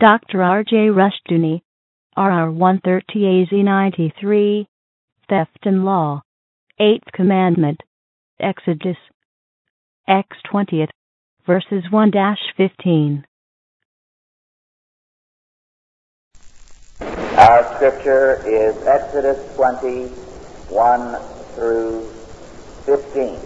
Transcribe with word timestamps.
Dr. 0.00 0.42
R.J. 0.42 0.88
Rushdoony, 0.88 1.60
RR 2.16 2.50
130 2.52 3.42
AZ 3.42 3.48
93, 3.52 4.66
Theft 5.28 5.58
and 5.64 5.84
Law, 5.84 6.22
Eighth 6.78 7.12
Commandment, 7.12 7.82
Exodus, 8.40 8.96
X 10.08 10.26
20th, 10.50 10.88
verses 11.46 11.84
1 11.90 12.12
15. 12.56 13.26
Our 17.00 17.74
scripture 17.74 18.40
is 18.48 18.82
Exodus 18.86 19.54
20, 19.56 20.06
1 20.06 21.16
through 21.56 22.08
15. 22.86 23.38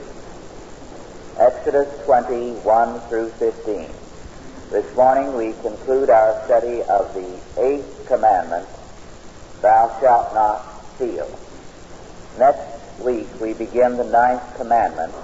Exodus 1.37 2.05
20, 2.05 2.53
1 2.53 3.01
through 3.09 3.31
15. 3.31 4.04
This 4.75 4.97
morning 4.97 5.37
we 5.37 5.53
conclude 5.63 6.11
our 6.11 6.45
study 6.47 6.83
of 6.83 7.15
the 7.15 7.39
eighth 7.63 8.09
commandment, 8.09 8.67
thou 9.63 9.97
shalt 10.01 10.35
not 10.35 10.67
steal. 10.97 11.31
Next 12.41 12.99
week 12.99 13.29
we 13.41 13.53
begin 13.53 13.97
the 13.97 14.03
ninth 14.03 14.43
commandment, 14.57 15.15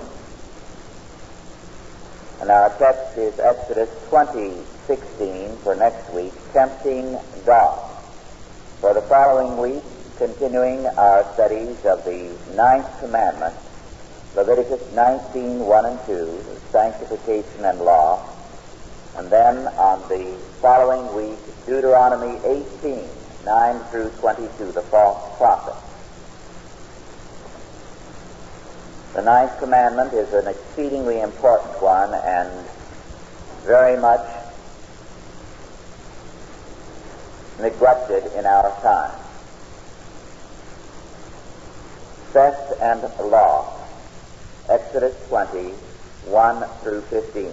and 2.40 2.48
our 2.48 2.70
text 2.78 3.18
is 3.18 3.40
Exodus 3.40 3.90
20, 4.08 4.62
16 4.86 5.56
for 5.64 5.74
next 5.74 6.14
week, 6.14 6.32
tempting 6.52 7.18
God. 7.44 7.90
For 8.78 8.94
the 8.94 9.02
following 9.02 9.58
week, 9.58 9.82
continuing 10.16 10.86
our 10.86 11.26
studies 11.34 11.84
of 11.86 12.04
the 12.04 12.30
ninth 12.54 13.00
commandment, 13.00 13.56
Leviticus 14.36 14.92
19, 14.94 15.58
1 15.58 15.86
and 15.86 15.98
2, 16.06 16.44
sanctification 16.70 17.64
and 17.64 17.80
law, 17.80 18.29
and 19.16 19.30
then 19.30 19.66
on 19.68 20.08
the 20.08 20.36
following 20.60 21.14
week, 21.14 21.38
Deuteronomy 21.66 22.38
18, 22.82 23.08
9 23.44 23.80
through 23.90 24.10
22, 24.20 24.72
the 24.72 24.82
false 24.82 25.36
prophet. 25.36 25.74
The 29.14 29.22
ninth 29.22 29.58
commandment 29.58 30.12
is 30.12 30.32
an 30.32 30.46
exceedingly 30.46 31.20
important 31.20 31.82
one 31.82 32.14
and 32.14 32.66
very 33.66 34.00
much 34.00 34.26
neglected 37.58 38.32
in 38.38 38.46
our 38.46 38.70
time. 38.80 39.18
Theft 42.32 42.72
and 42.80 43.02
law. 43.30 43.76
Exodus 44.68 45.16
20, 45.28 45.70
1 45.70 46.64
through 46.82 47.00
15. 47.02 47.52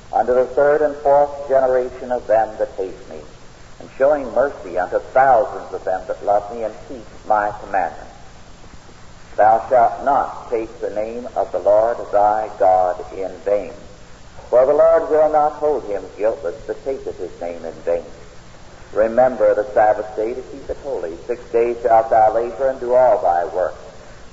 unto 0.13 0.33
the 0.33 0.47
third 0.47 0.81
and 0.81 0.95
fourth 0.97 1.47
generation 1.47 2.11
of 2.11 2.27
them 2.27 2.57
that 2.57 2.71
hate 2.77 3.09
me, 3.09 3.21
and 3.79 3.89
showing 3.97 4.25
mercy 4.33 4.77
unto 4.77 4.99
thousands 4.99 5.73
of 5.73 5.83
them 5.83 6.01
that 6.07 6.25
love 6.25 6.51
me 6.53 6.63
and 6.63 6.75
keep 6.87 7.05
my 7.25 7.51
commandments. 7.61 8.11
Thou 9.37 9.65
shalt 9.69 10.03
not 10.03 10.49
take 10.49 10.81
the 10.81 10.89
name 10.89 11.27
of 11.35 11.51
the 11.51 11.59
Lord 11.59 11.97
thy 12.11 12.51
God 12.59 13.13
in 13.13 13.31
vain. 13.39 13.73
For 14.49 14.65
the 14.65 14.73
Lord 14.73 15.09
will 15.09 15.31
not 15.31 15.53
hold 15.53 15.85
him 15.85 16.03
guiltless 16.17 16.61
that 16.67 16.83
taketh 16.83 17.17
his 17.17 17.39
name 17.39 17.63
in 17.63 17.73
vain. 17.81 18.03
Remember 18.91 19.55
the 19.55 19.71
Sabbath 19.73 20.13
day 20.17 20.33
to 20.33 20.41
keep 20.41 20.69
it 20.69 20.77
holy. 20.83 21.15
Six 21.25 21.49
days 21.51 21.77
shalt 21.81 22.09
thou 22.09 22.35
labor 22.35 22.67
and 22.67 22.79
do 22.81 22.93
all 22.93 23.21
thy 23.21 23.45
work. 23.55 23.75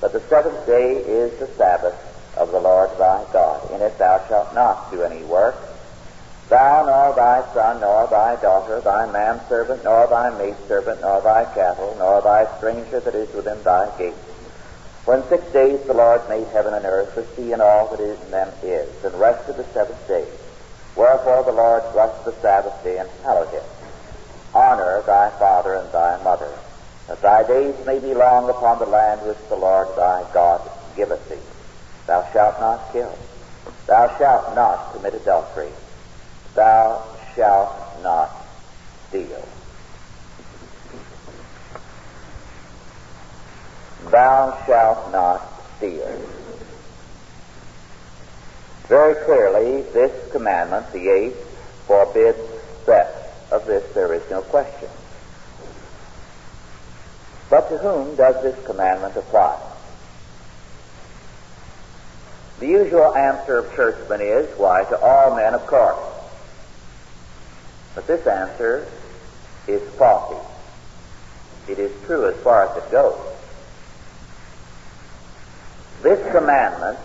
But 0.01 0.11
the 0.11 0.19
seventh 0.27 0.65
day 0.65 0.97
is 1.07 1.39
the 1.39 1.47
Sabbath 1.55 1.95
of 2.35 2.51
the 2.51 2.59
Lord 2.59 2.91
thy 2.99 3.25
God. 3.31 3.71
In 3.71 3.81
it 3.81 3.97
thou 3.97 4.25
shalt 4.27 4.53
not 4.53 4.91
do 4.91 5.03
any 5.03 5.23
work, 5.23 5.55
thou 6.49 6.83
nor 6.85 7.15
thy 7.15 7.45
son, 7.53 7.79
nor 7.79 8.07
thy 8.07 8.35
daughter, 8.41 8.81
thy 8.81 9.05
manservant, 9.05 9.83
nor 9.83 10.07
thy 10.07 10.29
maidservant, 10.31 11.01
nor 11.01 11.21
thy 11.21 11.45
cattle, 11.53 11.95
nor 11.97 12.21
thy 12.21 12.45
stranger 12.57 12.99
that 12.99 13.15
is 13.15 13.33
within 13.33 13.61
thy 13.63 13.89
gates. 13.97 14.17
For 15.05 15.15
in 15.15 15.23
six 15.29 15.45
days 15.53 15.79
the 15.85 15.93
Lord 15.93 16.27
made 16.27 16.47
heaven 16.47 16.73
and 16.73 16.85
earth, 16.85 17.15
the 17.15 17.25
sea 17.35 17.53
and 17.53 17.61
all 17.61 17.87
that 17.89 17.99
is 17.99 18.19
in 18.21 18.31
them 18.31 18.51
is, 18.63 18.89
and 19.03 19.19
rested 19.19 19.57
the 19.57 19.63
seventh 19.73 20.07
day. 20.07 20.25
Wherefore 20.95 21.43
the 21.45 21.53
Lord 21.53 21.83
blessed 21.93 22.25
the 22.25 22.35
Sabbath 22.41 22.83
day 22.83 22.97
and 22.97 23.09
hallowed 23.23 23.53
it. 23.53 23.63
Honor 24.53 25.03
thy 25.05 25.29
father 25.37 25.75
and 25.75 25.91
thy 25.91 26.21
mother, 26.23 26.51
that 27.07 27.21
thy 27.21 27.43
days 27.47 27.75
may 27.85 27.99
be 27.99 28.13
long 28.13 28.49
upon 28.49 28.79
the 28.79 28.85
land 28.85 29.21
which 29.21 29.37
the 29.49 29.55
Lord 29.55 29.87
thy 29.95 30.25
God 30.33 30.69
giveth 30.95 31.29
thee. 31.29 31.37
Thou 32.07 32.27
shalt 32.33 32.59
not 32.59 32.91
kill. 32.91 33.17
Thou 33.85 34.17
shalt 34.17 34.55
not 34.55 34.93
commit 34.93 35.13
adultery. 35.13 35.69
Thou 36.55 37.05
shalt 37.35 38.03
not 38.03 38.31
steal. 39.07 39.47
Thou 44.09 44.63
shalt 44.65 45.11
not 45.11 45.63
steal. 45.77 46.21
Very 48.87 49.15
clearly, 49.25 49.83
this 49.93 50.31
commandment, 50.31 50.91
the 50.91 51.09
eighth, 51.09 51.85
forbids 51.85 52.39
theft. 52.85 53.51
Of 53.51 53.65
this 53.65 53.83
there 53.95 54.13
is 54.13 54.21
no 54.29 54.41
question. 54.41 54.89
But 57.49 57.67
to 57.69 57.79
whom 57.79 58.15
does 58.15 58.43
this 58.43 58.63
commandment 58.65 59.15
apply? 59.15 59.59
The 62.59 62.67
usual 62.67 63.15
answer 63.15 63.57
of 63.57 63.75
churchmen 63.75 64.21
is, 64.21 64.55
why, 64.57 64.83
to 64.83 64.99
all 65.01 65.35
men, 65.35 65.55
of 65.55 65.65
course. 65.65 65.97
But 67.99 68.07
this 68.07 68.27
answer 68.27 68.87
is 69.67 69.81
faulty. 69.95 70.39
It 71.67 71.79
is 71.79 71.91
true 72.05 72.29
as 72.29 72.37
far 72.37 72.69
as 72.69 72.81
it 72.81 72.89
goes. 72.89 73.19
This 76.01 76.31
commandment 76.31 76.97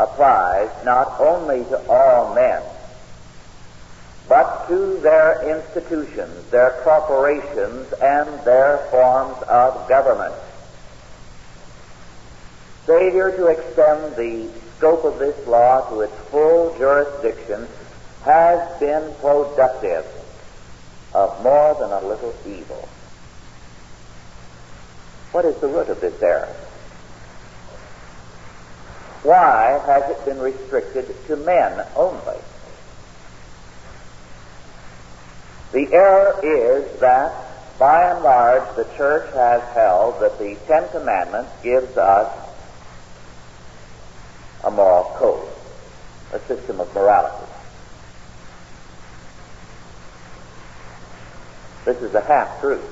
applies 0.00 0.68
not 0.84 1.20
only 1.20 1.62
to 1.62 1.88
all 1.88 2.34
men, 2.34 2.60
but 4.28 4.66
to 4.66 4.98
their 4.98 5.56
institutions, 5.56 6.50
their 6.50 6.80
corporations, 6.82 7.92
and 8.02 8.44
their 8.44 8.78
forms 8.90 9.40
of 9.44 9.88
government. 9.88 10.34
Failure 12.84 13.30
to 13.36 13.46
extend 13.46 14.16
the 14.16 14.50
scope 14.76 15.04
of 15.04 15.20
this 15.20 15.46
law 15.46 15.88
to 15.88 16.00
its 16.00 16.14
full 16.30 16.76
jurisdiction 16.78 17.68
has 18.24 18.78
been 18.78 19.14
productive 19.20 20.06
of 21.14 21.42
more 21.42 21.74
than 21.74 21.90
a 21.90 22.06
little 22.06 22.34
evil. 22.46 22.88
What 25.32 25.44
is 25.44 25.56
the 25.60 25.68
root 25.68 25.88
of 25.88 26.00
this 26.00 26.20
error? 26.22 26.54
Why 29.22 29.80
has 29.86 30.10
it 30.10 30.24
been 30.24 30.38
restricted 30.38 31.14
to 31.26 31.36
men 31.36 31.86
only? 31.94 32.38
The 35.72 35.92
error 35.92 36.40
is 36.42 37.00
that, 37.00 37.78
by 37.78 38.10
and 38.10 38.24
large, 38.24 38.76
the 38.76 38.84
church 38.96 39.32
has 39.34 39.62
held 39.74 40.20
that 40.20 40.38
the 40.38 40.56
Ten 40.66 40.88
Commandments 40.88 41.52
gives 41.62 41.96
us 41.96 42.48
a 44.64 44.70
moral 44.70 45.04
code, 45.16 45.48
a 46.32 46.40
system 46.46 46.80
of 46.80 46.92
morality. 46.94 47.49
This 51.90 52.02
is 52.02 52.14
a 52.14 52.20
half-truth. 52.20 52.84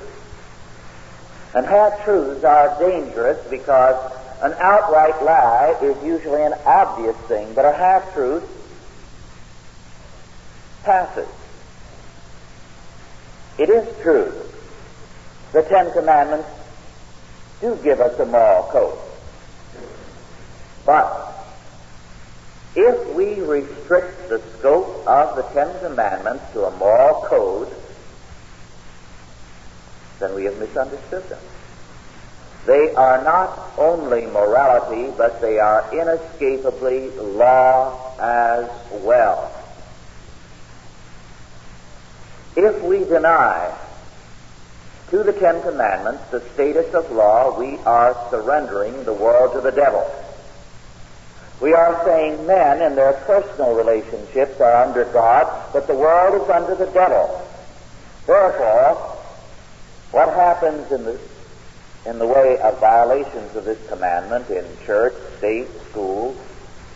And 1.55 1.65
half-truths 1.65 2.43
are 2.43 2.77
dangerous 2.81 3.39
because 3.49 4.13
an 4.43 4.55
outright 4.59 5.23
lie 5.23 5.79
is 5.81 6.03
usually 6.03 6.43
an 6.43 6.55
obvious 6.67 7.15
thing, 7.29 7.55
but 7.55 7.65
a 7.65 7.73
half-truth 7.73 8.43
passes. 10.83 11.29
It 13.57 13.71
is 13.71 13.87
true. 14.03 14.35
The 15.53 15.63
Ten 15.63 15.93
Commandments 15.93 16.49
do 17.61 17.79
give 17.85 18.01
us 18.01 18.19
a 18.19 18.27
moral 18.27 18.65
code. 18.65 18.99
But 20.85 21.47
if 22.75 23.15
we 23.15 23.43
restrict 23.43 24.29
the 24.29 24.43
scope 24.59 25.07
of 25.07 25.37
the 25.37 25.43
Ten 25.55 25.79
Commandments 25.79 26.43
to 26.55 26.65
a 26.65 26.77
moral 26.79 27.23
code 27.23 27.73
then 30.19 30.35
we 30.35 30.45
have 30.45 30.59
misunderstood 30.59 31.29
them. 31.29 31.41
They 32.67 32.95
are 32.95 33.23
not 33.25 33.73
only 33.79 34.27
morality, 34.27 35.13
but 35.17 35.41
they 35.41 35.59
are 35.59 35.89
inescapably 35.93 37.11
law 37.11 38.15
as 38.19 38.69
well. 39.03 39.51
If 42.57 42.83
we 42.83 43.05
deny 43.05 43.75
to 45.11 45.23
the 45.23 45.33
Ten 45.33 45.63
Commandments 45.63 46.25
the 46.31 46.41
status 46.53 46.93
of 46.93 47.11
law, 47.11 47.59
we 47.59 47.79
are 47.79 48.15
surrendering 48.31 49.05
the 49.05 49.15
world 49.15 49.55
to 49.55 49.61
the 49.61 49.71
devil. 49.71 50.05
We 51.61 51.73
are 51.73 52.05
saying 52.05 52.47
men 52.47 52.83
in 52.83 52.95
their 52.95 53.15
personal 53.15 53.75
relationships 53.75 54.61
are 54.61 54.85
under 54.85 55.05
God, 55.07 55.73
but 55.73 55.87
the 55.87 55.95
world 55.95 56.43
is 56.43 56.51
under 56.51 56.75
the 56.75 56.91
devil. 56.93 57.45
Therefore, 58.27 59.18
what 60.11 60.29
happens 60.29 60.91
in 60.93 61.05
the 61.05 61.19
in 62.07 62.19
the 62.19 62.27
way 62.27 62.59
of 62.63 62.81
violations 62.81 63.55
of 63.55 63.65
this 63.65 63.79
commandment 63.89 64.49
in 64.49 64.65
church, 64.87 65.15
state, 65.37 65.69
school, 65.91 66.35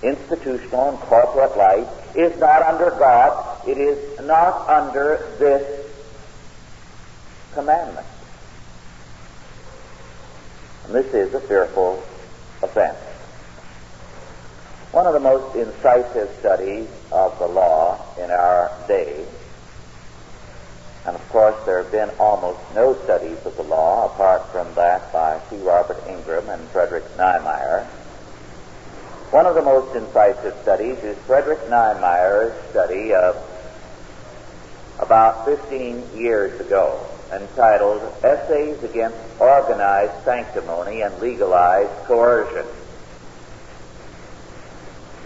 institutional 0.02 0.90
and 0.90 0.98
corporate 1.00 1.56
life 1.56 2.16
is 2.16 2.38
not 2.38 2.62
under 2.62 2.90
God. 2.90 3.68
It 3.68 3.78
is 3.78 4.20
not 4.20 4.68
under 4.68 5.34
this 5.38 5.86
commandment. 7.52 8.06
And 10.86 10.94
this 10.94 11.12
is 11.12 11.34
a 11.34 11.40
fearful 11.40 12.02
offense. 12.62 12.98
One 14.92 15.06
of 15.06 15.14
the 15.14 15.20
most 15.20 15.56
incisive 15.56 16.34
studies 16.38 16.88
of 17.10 17.38
the 17.38 17.46
law 17.46 17.98
in 18.18 18.30
our 18.30 18.72
day, 18.88 19.24
and 21.06 21.16
of 21.16 21.28
course 21.30 21.56
there 21.64 21.82
have 21.82 21.90
been 21.90 22.10
almost 22.18 22.60
no 22.74 22.94
studies 23.04 23.38
of 23.44 23.56
the 23.56 23.62
law 23.62 24.06
apart 24.12 24.46
from 24.52 24.72
that 24.74 25.12
by 25.12 25.40
T. 25.50 25.56
Robert 25.56 26.02
Ingram 26.08 26.48
and 26.48 26.68
Frederick 26.68 27.04
Nymeyer. 27.16 27.86
One 29.30 29.46
of 29.46 29.54
the 29.54 29.62
most 29.62 29.96
incisive 29.96 30.54
studies 30.62 30.98
is 30.98 31.16
Frederick 31.26 31.60
Nymeyer's 31.68 32.70
study 32.70 33.14
of 33.14 33.36
about 34.98 35.44
15 35.46 36.16
years 36.16 36.60
ago 36.60 37.04
entitled 37.32 38.02
Essays 38.22 38.82
Against 38.82 39.16
Organized 39.40 40.24
Sanctimony 40.24 41.00
and 41.00 41.18
Legalized 41.18 42.04
Coercion. 42.04 42.66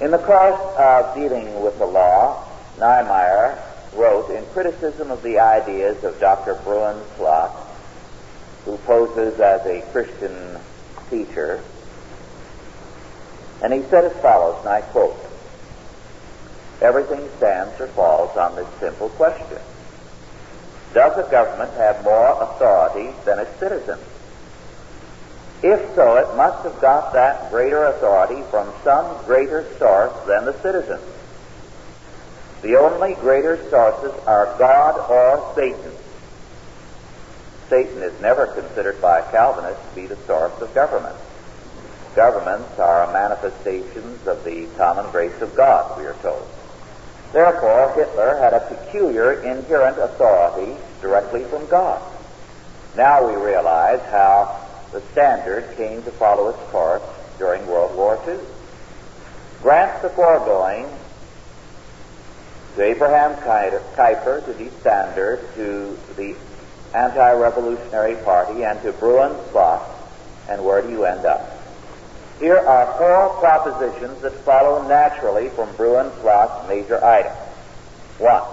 In 0.01 0.11
the 0.11 0.19
course 0.19 0.61
of 0.79 1.15
dealing 1.15 1.63
with 1.63 1.79
the 1.79 1.87
law, 1.87 2.47
Nymeyer 2.79 3.59
wrote 3.97 4.31
in 4.31 4.45
criticism 4.47 5.11
of 5.11 5.23
the 5.23 5.39
ideas 5.39 6.05
of 6.05 6.21
Dr. 6.21 6.55
Bruins 6.65 7.05
Slot, 7.17 7.51
who 8.65 8.77
poses 8.79 9.41
as 9.41 9.65
a 9.67 9.83
Christian 9.93 10.59
teacher, 11.11 11.63
and 13.63 13.73
he 13.73 13.83
said 13.89 14.05
as 14.05 14.13
follows, 14.21 14.59
and 14.61 14.69
I 14.69 14.83
quote, 14.83 15.17
Everything 16.83 17.27
stands 17.39 17.81
or 17.81 17.87
falls 17.89 18.37
on 18.37 18.55
this 18.55 18.69
simple 18.79 19.09
question. 19.11 19.59
Does 20.93 21.17
a 21.19 21.31
government 21.31 21.73
have 21.75 22.05
more 22.05 22.43
authority 22.43 23.15
than 23.25 23.39
its 23.39 23.59
citizens? 23.59 24.03
If 25.63 25.95
so, 25.95 26.17
it 26.17 26.37
must 26.37 26.65
have 26.65 26.79
got 26.81 27.15
that 27.15 27.51
greater 27.51 27.85
authority 27.85 28.43
from 28.51 28.73
some 28.85 29.25
greater 29.25 29.65
source 29.79 30.13
than 30.27 30.45
the 30.45 30.53
citizens. 30.61 31.03
The 32.63 32.77
only 32.77 33.15
greater 33.15 33.57
sources 33.71 34.13
are 34.27 34.57
God 34.59 35.11
or 35.11 35.55
Satan. 35.55 35.93
Satan 37.69 38.03
is 38.03 38.21
never 38.21 38.47
considered 38.47 39.01
by 39.01 39.23
Calvinists 39.31 39.89
to 39.91 39.95
be 39.95 40.07
the 40.07 40.17
source 40.27 40.61
of 40.61 40.73
government. 40.75 41.17
Governments 42.15 42.79
are 42.79 43.13
manifestations 43.13 44.27
of 44.27 44.43
the 44.45 44.67
common 44.79 45.11
grace 45.11 45.39
of 45.43 45.55
God, 45.55 45.99
we 45.99 46.07
are 46.07 46.17
told. 46.23 46.49
Therefore, 47.33 47.93
Hitler 47.95 48.37
had 48.37 48.55
a 48.55 48.61
peculiar 48.61 49.43
inherent 49.43 49.99
authority 49.99 50.75
directly 51.03 51.45
from 51.45 51.67
God. 51.67 52.01
Now 52.97 53.27
we 53.29 53.35
realize 53.35 54.01
how 54.11 54.65
the 54.93 55.03
Standard 55.13 55.77
came 55.77 56.03
to 56.05 56.11
follow 56.13 56.49
its 56.49 56.71
course 56.71 57.03
during 57.39 57.67
World 57.67 57.95
War 57.95 58.19
II. 58.27 58.39
Grant 59.61 60.01
the 60.01 60.09
foregoing 60.11 60.89
to 62.77 62.83
Abraham 62.83 63.35
Kuyper, 63.37 64.45
to 64.45 64.53
the 64.53 64.71
Standard, 64.81 65.41
to 65.55 65.99
the 66.17 66.37
Anti-Revolutionary 66.95 68.17
Party, 68.17 68.65
and 68.65 68.81
to 68.83 68.93
Bruins 68.93 69.41
Slot, 69.51 69.83
and 70.49 70.63
where 70.65 70.83
do 70.83 70.91
you 70.91 71.05
end 71.05 71.25
up? 71.25 71.59
Here 72.39 72.59
are 72.59 72.99
four 72.99 73.41
propositions 73.41 74.21
that 74.21 74.35
follow 74.45 74.87
naturally 74.87 75.49
from 75.49 75.75
Bruins 75.77 76.13
Slot's 76.21 76.69
major 76.69 77.03
items. 77.03 77.35
One, 78.19 78.45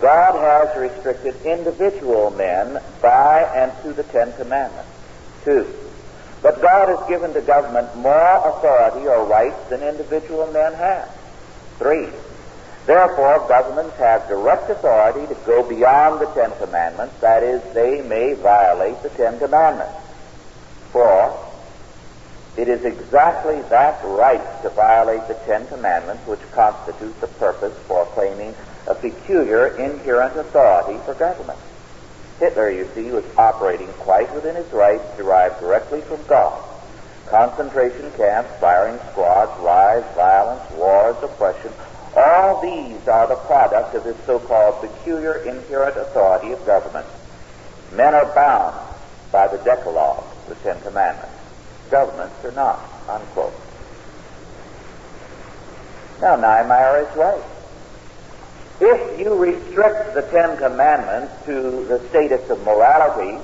God 0.00 0.38
has 0.38 0.76
restricted 0.78 1.34
individual 1.44 2.30
men 2.30 2.80
by 3.02 3.42
and 3.56 3.72
to 3.82 3.92
the 3.92 4.04
Ten 4.04 4.32
Commandments. 4.34 4.90
Two, 5.44 5.66
but 6.40 6.62
God 6.62 6.88
has 6.88 7.08
given 7.08 7.34
to 7.34 7.40
government 7.40 7.96
more 7.96 8.48
authority 8.48 9.08
or 9.08 9.24
rights 9.26 9.68
than 9.70 9.82
individual 9.82 10.46
men 10.52 10.72
have. 10.74 11.10
Three, 11.78 12.08
therefore 12.86 13.46
governments 13.48 13.96
have 13.98 14.28
direct 14.28 14.70
authority 14.70 15.26
to 15.26 15.40
go 15.46 15.62
beyond 15.62 16.20
the 16.20 16.26
Ten 16.26 16.52
Commandments, 16.58 17.14
that 17.20 17.42
is, 17.42 17.62
they 17.74 18.02
may 18.02 18.34
violate 18.34 19.02
the 19.02 19.10
Ten 19.10 19.38
Commandments. 19.38 19.94
For 20.92 21.36
it 22.56 22.68
is 22.68 22.84
exactly 22.84 23.60
that 23.62 24.00
right 24.04 24.62
to 24.62 24.70
violate 24.70 25.26
the 25.26 25.34
Ten 25.46 25.66
Commandments 25.66 26.26
which 26.26 26.40
constitutes 26.52 27.18
the 27.20 27.26
purpose 27.26 27.76
for 27.88 28.06
claiming 28.06 28.54
a 28.86 28.94
peculiar 28.94 29.76
inherent 29.76 30.36
authority 30.36 30.98
for 31.04 31.14
government. 31.14 31.58
Hitler, 32.38 32.70
you 32.70 32.88
see, 32.94 33.10
was 33.10 33.24
operating 33.36 33.88
quite 33.98 34.32
within 34.34 34.56
his 34.56 34.70
rights 34.72 35.04
derived 35.16 35.58
directly 35.60 36.00
from 36.02 36.20
God. 36.26 36.62
Concentration 37.26 38.10
camps, 38.16 38.50
firing 38.60 38.98
squads, 39.10 39.58
lies, 39.62 40.04
violence, 40.14 40.62
wars, 40.72 41.16
oppression, 41.22 41.72
all 42.16 42.60
these 42.60 43.06
are 43.08 43.26
the 43.26 43.36
product 43.36 43.94
of 43.94 44.04
this 44.04 44.16
so-called 44.26 44.80
peculiar 44.80 45.38
inherent 45.38 45.96
authority 45.96 46.52
of 46.52 46.64
government. 46.66 47.06
Men 47.92 48.14
are 48.14 48.34
bound 48.34 48.76
by 49.32 49.48
the 49.48 49.58
Decalogue, 49.58 50.24
the 50.48 50.54
Ten 50.56 50.80
Commandments 50.82 51.44
governments 51.90 52.44
are 52.44 52.52
not, 52.52 52.80
unquote. 53.08 53.54
Now, 56.20 56.36
Nymeyer 56.36 57.08
is 57.08 57.16
right. 57.16 57.42
If 58.80 59.20
you 59.20 59.34
restrict 59.34 60.14
the 60.14 60.22
Ten 60.22 60.56
Commandments 60.56 61.32
to 61.46 61.84
the 61.84 62.00
status 62.08 62.50
of 62.50 62.64
morality, 62.64 63.38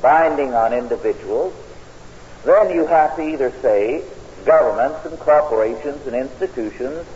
binding 0.00 0.54
on 0.54 0.72
individuals, 0.72 1.54
then 2.44 2.70
you 2.70 2.86
have 2.86 3.16
to 3.16 3.22
either 3.22 3.52
say 3.60 4.04
governments 4.44 5.04
and 5.04 5.18
corporations 5.18 6.06
and 6.06 6.16
institutions 6.16 7.06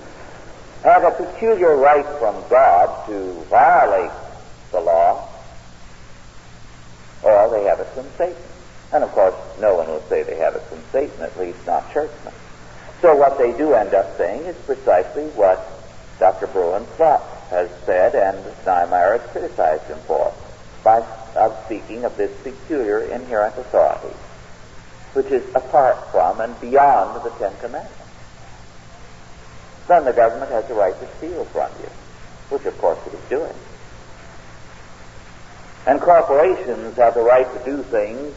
have 0.86 1.02
a 1.02 1.10
peculiar 1.10 1.76
right 1.76 2.06
from 2.20 2.36
God 2.48 3.06
to 3.08 3.32
violate 3.50 4.12
the 4.70 4.80
law, 4.80 5.28
or 7.24 7.50
they 7.50 7.64
have 7.64 7.80
it 7.80 7.88
from 7.88 8.06
Satan. 8.16 8.42
And 8.92 9.02
of 9.02 9.10
course, 9.10 9.34
no 9.58 9.74
one 9.74 9.88
will 9.88 10.02
say 10.08 10.22
they 10.22 10.36
have 10.36 10.54
it 10.54 10.62
from 10.62 10.78
Satan, 10.92 11.22
at 11.22 11.36
least 11.40 11.66
not 11.66 11.92
churchmen. 11.92 12.32
So 13.02 13.16
what 13.16 13.36
they 13.36 13.50
do 13.58 13.74
end 13.74 13.94
up 13.94 14.16
saying 14.16 14.42
is 14.42 14.56
precisely 14.64 15.24
what 15.30 15.58
Dr. 16.20 16.46
Bruins 16.46 16.88
Slot 16.96 17.20
has 17.50 17.68
said 17.84 18.14
and 18.14 18.38
Nymeyer 18.64 19.18
has 19.18 19.30
criticized 19.32 19.84
him 19.84 19.98
for, 20.06 20.32
by 20.84 21.00
of 21.34 21.60
speaking 21.64 22.04
of 22.04 22.16
this 22.16 22.30
peculiar 22.44 23.00
inherent 23.00 23.58
authority, 23.58 24.14
which 25.14 25.26
is 25.26 25.42
apart 25.56 26.12
from 26.12 26.40
and 26.40 26.58
beyond 26.60 27.24
the 27.24 27.30
Ten 27.30 27.52
Commandments. 27.58 28.05
Then 29.88 30.04
the 30.04 30.12
government 30.12 30.50
has 30.50 30.66
the 30.66 30.74
right 30.74 30.98
to 30.98 31.16
steal 31.18 31.44
from 31.46 31.70
you, 31.80 31.88
which 32.50 32.64
of 32.64 32.76
course 32.78 32.98
it 33.06 33.14
is 33.14 33.28
doing. 33.28 33.54
And 35.86 36.00
corporations 36.00 36.96
have 36.96 37.14
the 37.14 37.22
right 37.22 37.46
to 37.46 37.64
do 37.64 37.82
things 37.84 38.34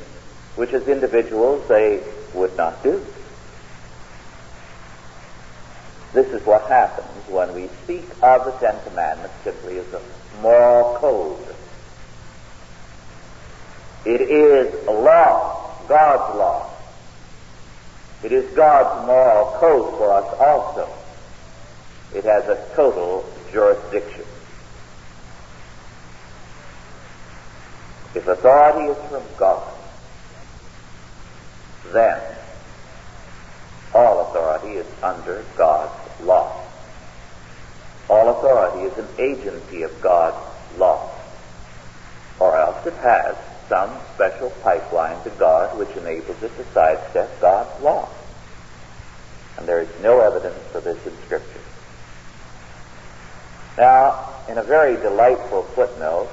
which 0.56 0.74
as 0.74 0.88
individuals 0.88 1.68
they 1.68 2.04
would 2.34 2.56
not 2.58 2.84
do. 2.84 3.04
This 6.14 6.28
is 6.28 6.46
what 6.46 6.68
happens 6.68 7.08
when 7.30 7.54
we 7.54 7.70
speak 7.84 8.04
of 8.22 8.46
the 8.46 8.52
Ten 8.60 8.76
Commandments 8.84 9.36
simply 9.44 9.80
as 9.80 9.94
a 9.94 10.02
moral 10.42 10.98
code. 10.98 11.56
It 14.06 14.22
is 14.22 14.88
a 14.88 14.92
law, 14.92 15.88
God's 15.88 16.38
law. 16.38 16.70
It 18.24 18.32
is 18.32 18.54
God's 18.56 19.08
moral 19.08 19.58
code 19.60 19.98
for 19.98 20.12
us 20.14 20.36
also. 20.40 20.99
It 22.14 22.24
has 22.24 22.46
a 22.46 22.66
total 22.76 23.26
jurisdiction. 23.52 24.26
If 28.16 28.28
authority 28.28 28.92
is 28.92 29.10
from 29.10 29.24
God, 29.38 29.72
then 31.94 32.22
all 33.94 34.22
authority 34.30 34.78
is 34.78 34.88
under 35.04 35.44
God's 35.56 36.22
law. 36.22 36.60
All 38.10 38.30
authority 38.30 38.86
is 38.86 38.98
an 38.98 39.08
agency 39.20 39.84
of 39.84 40.02
God's 40.02 40.38
law. 40.78 41.12
Or 42.40 42.58
else 42.58 42.86
it 42.88 42.96
has 42.96 43.36
some 43.68 43.96
special 44.16 44.50
pipeline 44.64 45.24
to 45.24 45.30
God 45.32 45.78
which 45.78 45.96
enables 45.96 46.42
it 46.42 46.56
to 46.58 46.66
sidestep 46.74 47.40
God's 47.40 47.84
law. 47.84 48.10
And 49.58 49.68
there 49.68 49.82
is 49.82 49.90
no 50.02 50.22
evidence 50.22 50.58
for 50.72 50.82
this 50.82 50.98
in 51.06 51.16
Scripture. 51.26 51.59
Now, 53.80 54.36
in 54.50 54.58
a 54.58 54.64
very 54.64 54.98
delightful 54.98 55.64
footnote, 55.64 56.28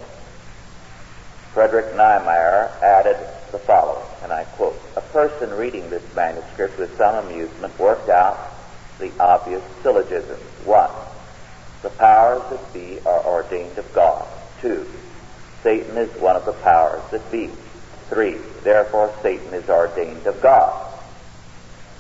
Frederick 1.54 1.94
Nymeyer 1.94 2.82
added 2.82 3.16
the 3.52 3.58
following, 3.60 4.04
and 4.24 4.32
I 4.32 4.42
quote, 4.56 4.76
A 4.96 5.00
person 5.00 5.54
reading 5.54 5.88
this 5.88 6.02
manuscript 6.16 6.76
with 6.76 6.96
some 6.98 7.24
amusement 7.24 7.78
worked 7.78 8.08
out 8.08 8.36
the 8.98 9.12
obvious 9.20 9.62
syllogisms. 9.80 10.42
One, 10.64 10.90
the 11.82 11.90
powers 11.90 12.42
that 12.50 12.72
be 12.74 12.98
are 13.06 13.24
ordained 13.24 13.78
of 13.78 13.94
God. 13.94 14.26
Two, 14.60 14.84
Satan 15.62 15.96
is 15.98 16.10
one 16.20 16.34
of 16.34 16.46
the 16.46 16.52
powers 16.52 17.02
that 17.12 17.30
be. 17.30 17.48
Three, 18.08 18.38
therefore 18.64 19.14
Satan 19.22 19.54
is 19.54 19.68
ordained 19.68 20.26
of 20.26 20.40
God. 20.42 20.85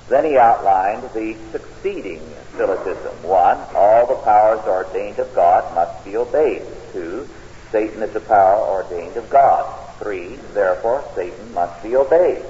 Then 0.08 0.24
he 0.24 0.36
outlined 0.36 1.02
the 1.14 1.36
succeeding 1.50 2.22
syllogism. 2.56 3.22
One, 3.22 3.58
all 3.74 4.06
the 4.06 4.22
powers 4.22 4.60
ordained 4.66 5.18
of 5.18 5.34
God 5.34 5.74
must 5.74 6.04
be 6.04 6.16
obeyed. 6.16 6.62
Two, 6.92 7.28
Satan 7.72 8.02
is 8.02 8.14
a 8.14 8.20
power 8.20 8.60
ordained 8.60 9.16
of 9.16 9.28
God. 9.28 9.66
Three, 9.98 10.36
therefore 10.54 11.04
Satan 11.14 11.52
must 11.52 11.82
be 11.82 11.96
obeyed. 11.96 12.44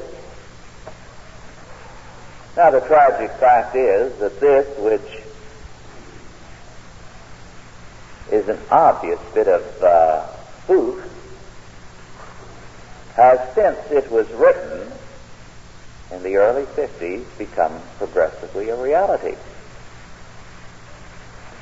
Now 2.56 2.70
the 2.70 2.80
tragic 2.80 3.30
fact 3.38 3.75
is 3.75 4.18
that 4.18 4.40
this, 4.40 4.78
which 4.78 5.22
is 8.30 8.48
an 8.48 8.58
obvious 8.70 9.20
bit 9.34 9.46
of 9.48 9.82
uh, 9.82 10.26
spoof, 10.64 11.02
has 13.14 13.54
since 13.54 13.78
it 13.90 14.10
was 14.10 14.28
written 14.32 14.92
in 16.12 16.22
the 16.22 16.36
early 16.36 16.64
50s 16.64 17.25
become 17.38 17.80
progressively 17.98 18.68
a 18.70 18.76
reality. 18.76 19.34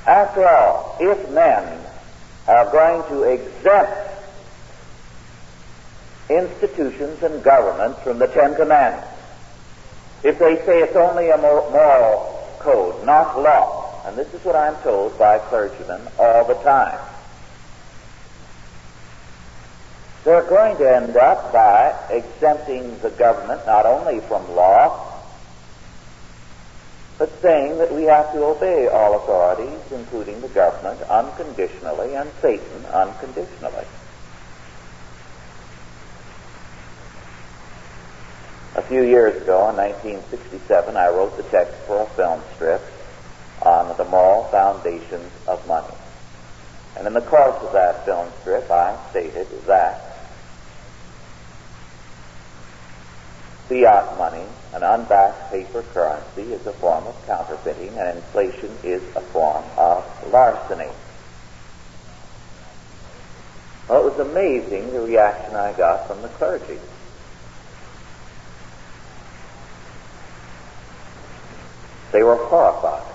After 0.06 0.46
all, 0.46 0.96
if 1.00 1.30
men 1.30 1.80
are 2.46 2.70
going 2.70 3.08
to 3.08 3.22
exempt 3.22 4.10
institutions 6.28 7.22
and 7.22 7.42
governments 7.42 8.00
from 8.02 8.18
the 8.18 8.26
Ten 8.26 8.54
Commandments, 8.54 9.08
if 10.22 10.38
they 10.38 10.56
say 10.66 10.80
it's 10.80 10.96
only 10.96 11.30
a 11.30 11.36
moral 11.38 12.56
code, 12.58 13.04
not 13.04 13.38
law, 13.38 14.02
and 14.06 14.16
this 14.16 14.32
is 14.34 14.44
what 14.44 14.56
I'm 14.56 14.76
told 14.82 15.18
by 15.18 15.38
clergymen 15.38 16.08
all 16.18 16.44
the 16.46 16.54
time, 16.54 16.98
they're 20.24 20.48
going 20.48 20.76
to 20.78 20.90
end 20.90 21.16
up 21.16 21.52
by 21.52 21.94
exempting 22.10 22.98
the 23.00 23.10
government 23.10 23.64
not 23.66 23.84
only 23.84 24.20
from 24.20 24.54
law, 24.56 25.14
but 27.18 27.30
saying 27.40 27.78
that 27.78 27.92
we 27.92 28.04
have 28.04 28.32
to 28.32 28.42
obey 28.42 28.88
all 28.88 29.16
authorities, 29.16 29.80
including 29.92 30.40
the 30.40 30.48
government, 30.48 31.00
unconditionally 31.02 32.14
and 32.14 32.30
Satan 32.40 32.86
unconditionally. 32.86 33.84
A 38.76 38.82
few 38.82 39.02
years 39.02 39.40
ago, 39.40 39.68
in 39.68 39.76
1967, 39.76 40.96
I 40.96 41.08
wrote 41.08 41.36
the 41.36 41.44
text 41.44 41.74
for 41.86 42.02
a 42.02 42.06
film 42.06 42.42
strip 42.56 42.82
on 43.62 43.96
the 43.96 44.04
moral 44.04 44.44
foundations 44.44 45.30
of 45.46 45.64
money. 45.68 45.94
And 46.96 47.06
in 47.06 47.12
the 47.12 47.20
course 47.20 47.56
of 47.62 47.72
that 47.72 48.04
film 48.04 48.28
strip, 48.40 48.68
I 48.70 48.98
stated 49.10 49.46
that 49.66 50.03
Fiat 53.68 54.18
money, 54.18 54.44
an 54.74 54.82
unbacked 54.82 55.50
paper 55.50 55.82
currency, 55.94 56.52
is 56.52 56.66
a 56.66 56.72
form 56.74 57.06
of 57.06 57.26
counterfeiting, 57.26 57.96
and 57.96 58.18
inflation 58.18 58.70
is 58.82 59.02
a 59.16 59.20
form 59.20 59.64
of 59.78 60.04
larceny. 60.30 60.90
Well, 63.88 64.06
it 64.06 64.16
was 64.16 64.28
amazing 64.28 64.92
the 64.92 65.00
reaction 65.00 65.54
I 65.54 65.72
got 65.72 66.06
from 66.06 66.22
the 66.22 66.28
clergy. 66.28 66.78
They 72.12 72.22
were 72.22 72.36
horrified. 72.36 73.12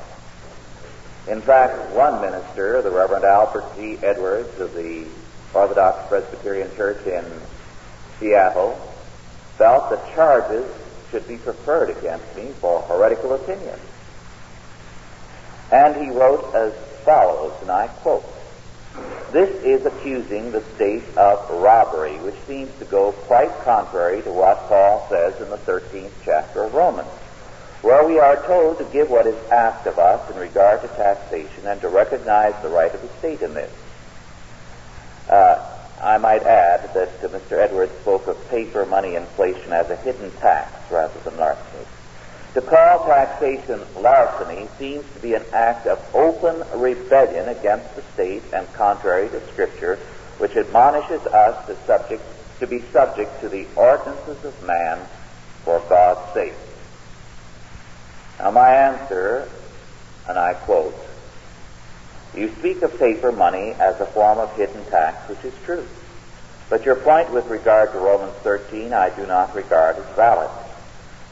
In 1.28 1.42
fact, 1.42 1.92
one 1.92 2.22
minister, 2.22 2.82
the 2.82 2.90
Reverend 2.90 3.24
Albert 3.24 3.66
G. 3.76 3.98
Edwards 4.04 4.60
of 4.60 4.74
the 4.74 5.06
Orthodox 5.54 6.08
Presbyterian 6.10 6.76
Church 6.76 7.06
in 7.06 7.24
Seattle, 8.20 8.89
felt 9.60 9.90
that 9.90 10.16
charges 10.16 10.66
should 11.12 11.28
be 11.28 11.38
preferred 11.38 11.90
against 11.90 12.36
me 12.36 12.48
for 12.62 12.82
heretical 12.84 13.34
opinions. 13.34 13.82
And 15.72 16.02
he 16.02 16.10
wrote 16.10 16.56
as 16.56 16.74
follows, 17.04 17.54
and 17.62 17.70
I 17.70 17.88
quote, 17.88 18.26
This 19.32 19.50
is 19.64 19.86
accusing 19.86 20.52
the 20.52 20.64
state 20.76 21.04
of 21.18 21.50
robbery, 21.62 22.18
which 22.20 22.36
seems 22.48 22.76
to 22.80 22.86
go 22.86 23.12
quite 23.12 23.52
contrary 23.64 24.22
to 24.24 24.32
what 24.32 24.58
Paul 24.70 25.06
says 25.10 25.40
in 25.42 25.50
the 25.50 25.58
13th 25.58 26.12
chapter 26.24 26.64
of 26.64 26.74
Romans, 26.74 27.10
where 27.82 28.08
we 28.08 28.18
are 28.18 28.42
told 28.48 28.78
to 28.78 28.86
give 28.86 29.10
what 29.10 29.28
is 29.28 29.38
asked 29.52 29.86
of 29.88 30.00
us 30.00 30.32
in 30.32 30.38
regard 30.38 30.82
to 30.82 30.88
taxation 30.90 31.68
and 31.68 31.82
to 31.82 31.90
recognize 31.90 32.54
the 32.64 32.70
right 32.70 32.94
of 32.96 33.02
the 33.02 33.10
state 33.20 33.42
in 33.42 33.54
this. 33.54 33.72
Uh, 35.30 35.79
I 36.02 36.18
might 36.18 36.44
add 36.44 36.94
that 36.94 37.24
uh, 37.24 37.28
Mr. 37.28 37.60
Edwards 37.60 37.92
spoke 38.02 38.28
of 38.28 38.50
paper 38.50 38.86
money 38.86 39.16
inflation 39.16 39.74
as 39.74 39.90
a 39.90 39.98
hidden 39.98 40.32
tax 40.40 40.90
rather 40.90 41.20
than 41.22 41.38
larceny. 41.38 41.86
To 42.54 42.62
call 42.62 43.06
taxation 43.06 43.82
larceny 43.98 44.70
seems 44.78 45.06
to 45.14 45.20
be 45.20 45.34
an 45.34 45.44
act 45.54 45.88
of 45.88 46.00
open 46.16 46.64
rebellion 46.80 47.50
against 47.50 47.96
the 47.96 48.02
state 48.14 48.44
and 48.54 48.72
contrary 48.74 49.30
to 49.30 49.48
Scripture, 49.52 49.98
which 50.38 50.56
admonishes 50.56 51.26
us 51.28 51.68
to, 51.68 51.76
subject, 51.86 52.24
to 52.60 52.68
be 52.68 52.80
subject 52.94 53.42
to 53.42 53.50
the 53.50 53.68
ordinances 53.76 54.44
of 54.46 54.64
man 54.64 55.06
for 55.64 55.80
God's 55.90 56.34
sake. 56.34 56.54
Now 58.40 58.52
my 58.52 58.70
answer, 58.74 59.50
and 60.28 60.40
I 60.40 60.54
quote, 60.54 60.96
you 62.36 62.54
speak 62.60 62.82
of 62.82 62.98
paper 63.00 63.32
money 63.32 63.74
as 63.74 64.00
a 64.00 64.06
form 64.06 64.38
of 64.38 64.56
hidden 64.56 64.86
tax, 64.86 65.30
which 65.30 65.44
is 65.44 65.54
true. 65.66 65.86
But 66.70 66.86
your 66.86 66.96
point 66.96 67.32
with 67.32 67.48
regard 67.48 67.92
to 67.94 67.98
Romans 67.98 68.34
13 68.44 68.94
I 68.94 69.10
do 69.10 69.26
not 69.26 69.56
regard 69.56 69.98
as 69.98 70.06
valid. 70.16 70.50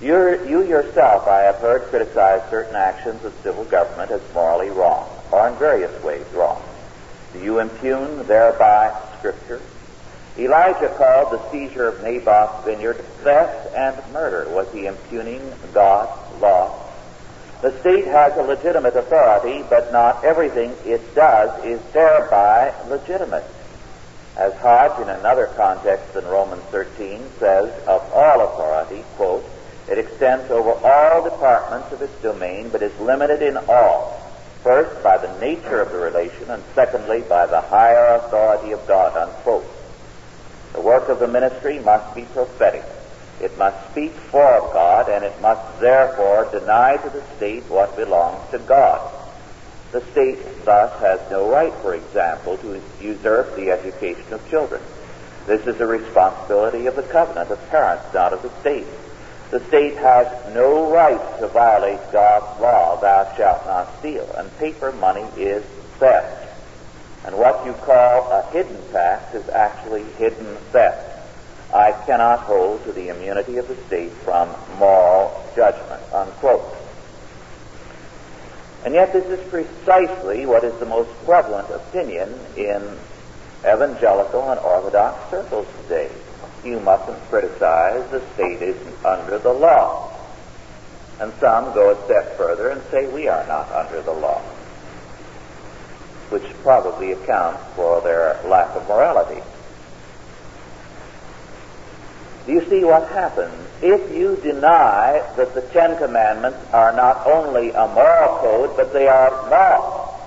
You're, 0.01 0.45
you 0.47 0.63
yourself, 0.63 1.27
I 1.27 1.41
have 1.41 1.55
heard, 1.55 1.83
criticize 1.83 2.47
certain 2.49 2.75
actions 2.75 3.23
of 3.23 3.33
civil 3.41 3.63
government 3.65 4.11
as 4.11 4.21
morally 4.33 4.69
wrong, 4.69 5.09
or 5.31 5.47
in 5.47 5.55
various 5.55 6.03
ways 6.03 6.25
wrong. 6.33 6.61
Do 7.33 7.39
you 7.39 7.59
impugn 7.59 8.25
thereby 8.27 8.95
Scripture? 9.17 9.61
Elijah 10.37 10.93
called 10.97 11.33
the 11.33 11.51
seizure 11.51 11.87
of 11.87 12.03
Naboth's 12.03 12.63
vineyard 12.63 12.97
theft 13.23 13.73
and 13.75 13.95
murder. 14.13 14.47
Was 14.49 14.71
he 14.71 14.85
impugning 14.85 15.41
God's 15.73 16.41
law? 16.41 16.86
The 17.61 17.79
state 17.79 18.05
has 18.05 18.37
a 18.37 18.43
legitimate 18.43 18.95
authority, 18.95 19.63
but 19.67 19.91
not 19.91 20.23
everything 20.23 20.75
it 20.85 21.15
does 21.15 21.65
is 21.65 21.81
thereby 21.91 22.73
legitimate. 22.87 23.45
As 24.37 24.53
Hodge, 24.55 25.01
in 25.01 25.09
another 25.09 25.47
context 25.55 26.15
in 26.15 26.23
Romans 26.25 26.61
13, 26.65 27.19
says, 27.39 27.73
of 27.87 28.13
all 28.13 28.41
authority, 28.41 29.03
quote, 29.15 29.43
it 29.89 29.97
extends 29.97 30.51
over 30.51 30.73
all 30.73 31.23
departments 31.23 31.91
of 31.91 32.01
its 32.03 32.13
domain, 32.21 32.69
but 32.69 32.83
is 32.83 32.97
limited 32.99 33.41
in 33.41 33.57
all. 33.57 34.21
First, 34.61 35.01
by 35.01 35.17
the 35.17 35.39
nature 35.39 35.81
of 35.81 35.91
the 35.91 35.97
relation, 35.97 36.51
and 36.51 36.61
secondly, 36.75 37.21
by 37.21 37.47
the 37.47 37.61
higher 37.61 38.17
authority 38.17 38.73
of 38.73 38.85
God, 38.87 39.17
unquote. 39.17 39.65
The 40.73 40.81
work 40.81 41.09
of 41.09 41.19
the 41.19 41.27
ministry 41.27 41.79
must 41.79 42.13
be 42.13 42.23
prophetic. 42.23 42.83
It 43.39 43.57
must 43.57 43.91
speak 43.91 44.11
for 44.13 44.59
God, 44.73 45.09
and 45.09 45.23
it 45.23 45.39
must 45.41 45.79
therefore 45.79 46.49
deny 46.51 46.97
to 46.97 47.09
the 47.09 47.23
state 47.35 47.63
what 47.69 47.95
belongs 47.95 48.49
to 48.51 48.59
God. 48.59 49.13
The 49.91 50.01
state 50.11 50.65
thus 50.65 50.99
has 50.99 51.19
no 51.31 51.49
right, 51.49 51.73
for 51.75 51.93
example, 51.93 52.57
to 52.57 52.81
usurp 52.99 53.55
the 53.55 53.69
education 53.71 54.33
of 54.33 54.49
children. 54.49 54.81
This 55.45 55.65
is 55.65 55.79
a 55.79 55.87
responsibility 55.87 56.87
of 56.87 56.95
the 56.95 57.03
covenant 57.03 57.51
of 57.51 57.69
parents, 57.69 58.05
not 58.13 58.33
of 58.33 58.41
the 58.41 58.49
state. 58.59 58.87
The 59.49 59.63
state 59.67 59.95
has 59.97 60.53
no 60.53 60.91
right 60.91 61.39
to 61.39 61.47
violate 61.47 62.11
God's 62.11 62.59
law, 62.59 62.99
thou 62.99 63.33
shalt 63.37 63.65
not 63.65 63.99
steal, 63.99 64.29
and 64.37 64.57
paper 64.57 64.91
money 64.91 65.25
is 65.37 65.63
theft. 65.99 66.43
And 67.25 67.37
what 67.37 67.65
you 67.65 67.73
call 67.73 68.29
a 68.31 68.49
hidden 68.51 68.77
tax 68.91 69.33
is 69.35 69.47
actually 69.49 70.03
hidden 70.17 70.57
theft. 70.73 71.16
I 71.73 71.91
cannot 72.05 72.39
hold 72.39 72.83
to 72.85 72.93
the 72.93 73.09
immunity 73.09 73.57
of 73.57 73.67
the 73.67 73.75
state 73.87 74.11
from 74.11 74.49
moral 74.79 75.43
judgment, 75.55 76.01
unquote. 76.13 76.75
And 78.85 78.93
yet 78.93 79.11
this 79.11 79.25
is 79.25 79.49
precisely 79.49 80.45
what 80.45 80.63
is 80.63 80.73
the 80.79 80.85
most 80.85 81.09
prevalent 81.25 81.69
opinion 81.69 82.39
in 82.55 82.97
evangelical 83.65 84.49
and 84.49 84.59
orthodox 84.61 85.29
circles 85.29 85.67
today. 85.83 86.09
You 86.63 86.79
mustn't 86.79 87.19
criticize 87.29 88.09
the 88.11 88.21
state 88.33 88.61
isn't 88.61 89.05
under 89.05 89.39
the 89.39 89.51
law. 89.51 90.13
And 91.19 91.33
some 91.39 91.73
go 91.73 91.91
a 91.91 92.05
step 92.05 92.37
further 92.37 92.69
and 92.69 92.81
say 92.91 93.07
we 93.07 93.27
are 93.27 93.45
not 93.47 93.71
under 93.71 94.01
the 94.01 94.13
law, 94.13 94.39
which 96.29 96.43
probably 96.61 97.11
accounts 97.11 97.63
for 97.75 98.01
their 98.01 98.39
lack 98.45 98.75
of 98.75 98.87
morality. 98.87 99.41
Do 102.47 102.53
you 102.53 102.65
see 102.69 102.85
what 102.85 103.09
happens? 103.09 103.53
If 103.81 104.15
you 104.15 104.37
deny 104.37 105.21
that 105.35 105.53
the 105.53 105.61
Ten 105.61 105.97
Commandments 105.97 106.57
are 106.71 106.93
not 106.93 107.27
only 107.27 107.71
a 107.71 107.87
moral 107.89 108.37
code, 108.39 108.77
but 108.77 108.93
they 108.93 109.05
are 109.05 109.29
law, 109.49 110.17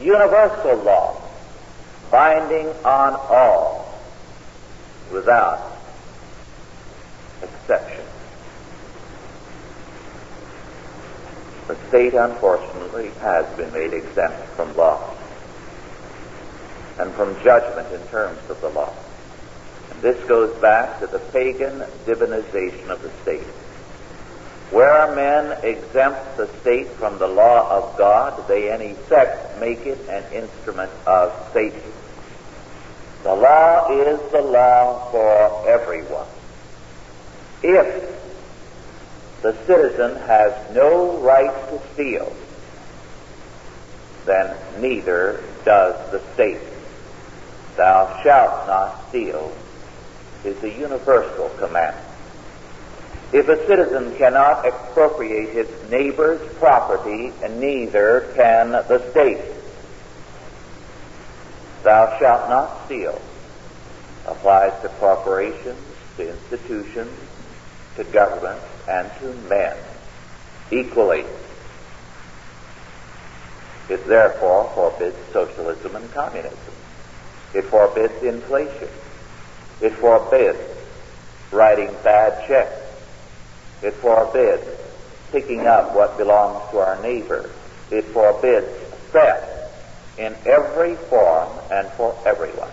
universal 0.00 0.76
law, 0.78 1.20
binding 2.10 2.68
on 2.82 3.12
all, 3.28 3.94
without 5.12 5.60
exception. 7.42 8.04
The 11.66 11.76
state, 11.88 12.14
unfortunately, 12.14 13.10
has 13.20 13.44
been 13.58 13.70
made 13.74 13.92
exempt 13.92 14.46
from 14.56 14.74
law 14.78 15.14
and 16.98 17.12
from 17.12 17.38
judgment 17.44 17.92
in 17.92 18.00
terms 18.08 18.40
of 18.48 18.58
the 18.62 18.70
law. 18.70 18.94
This 20.00 20.22
goes 20.28 20.54
back 20.60 21.00
to 21.00 21.06
the 21.06 21.18
pagan 21.18 21.80
divinization 22.06 22.88
of 22.88 23.02
the 23.02 23.10
state. 23.22 23.46
Where 24.70 25.14
men 25.14 25.58
exempt 25.64 26.36
the 26.36 26.46
state 26.60 26.88
from 26.88 27.18
the 27.18 27.26
law 27.26 27.70
of 27.70 27.96
God, 27.96 28.46
they 28.48 28.72
in 28.72 28.82
effect 28.82 29.58
make 29.58 29.86
it 29.86 29.98
an 30.08 30.30
instrument 30.32 30.92
of 31.06 31.32
Satan. 31.52 31.80
The 33.22 33.34
law 33.34 33.90
is 33.90 34.20
the 34.30 34.42
law 34.42 35.10
for 35.10 35.68
everyone. 35.68 36.28
If 37.62 38.22
the 39.42 39.56
citizen 39.66 40.16
has 40.26 40.52
no 40.74 41.16
right 41.18 41.70
to 41.70 41.80
steal, 41.94 42.32
then 44.26 44.54
neither 44.80 45.42
does 45.64 46.10
the 46.12 46.20
state. 46.34 46.60
Thou 47.76 48.20
shalt 48.22 48.66
not 48.66 49.08
steal 49.08 49.52
is 50.48 50.62
a 50.64 50.70
universal 50.70 51.48
command. 51.58 51.96
If 53.32 53.48
a 53.48 53.66
citizen 53.66 54.16
cannot 54.16 54.64
expropriate 54.64 55.50
his 55.50 55.90
neighbor's 55.90 56.40
property, 56.54 57.32
neither 57.48 58.32
can 58.34 58.72
the 58.72 59.10
state. 59.10 59.44
Thou 61.84 62.18
shalt 62.18 62.48
not 62.48 62.86
steal 62.86 63.20
applies 64.26 64.80
to 64.82 64.88
corporations, 65.00 65.78
to 66.16 66.30
institutions, 66.30 67.10
to 67.96 68.04
governments, 68.04 68.64
and 68.88 69.10
to 69.20 69.32
men 69.48 69.76
equally. 70.70 71.24
It 73.88 74.06
therefore 74.06 74.70
forbids 74.74 75.16
socialism 75.32 75.96
and 75.96 76.12
communism. 76.12 76.74
It 77.54 77.64
forbids 77.64 78.22
inflation. 78.22 78.88
It 79.80 79.92
forbids 79.94 80.58
writing 81.52 81.94
bad 82.02 82.46
checks. 82.46 82.74
It 83.82 83.94
forbids 83.94 84.66
picking 85.30 85.66
up 85.66 85.94
what 85.94 86.16
belongs 86.16 86.70
to 86.70 86.78
our 86.78 87.00
neighbor. 87.00 87.50
It 87.90 88.04
forbids 88.06 88.66
theft 89.12 89.72
in 90.18 90.34
every 90.44 90.96
form 90.96 91.48
and 91.70 91.88
for 91.92 92.16
everyone. 92.26 92.70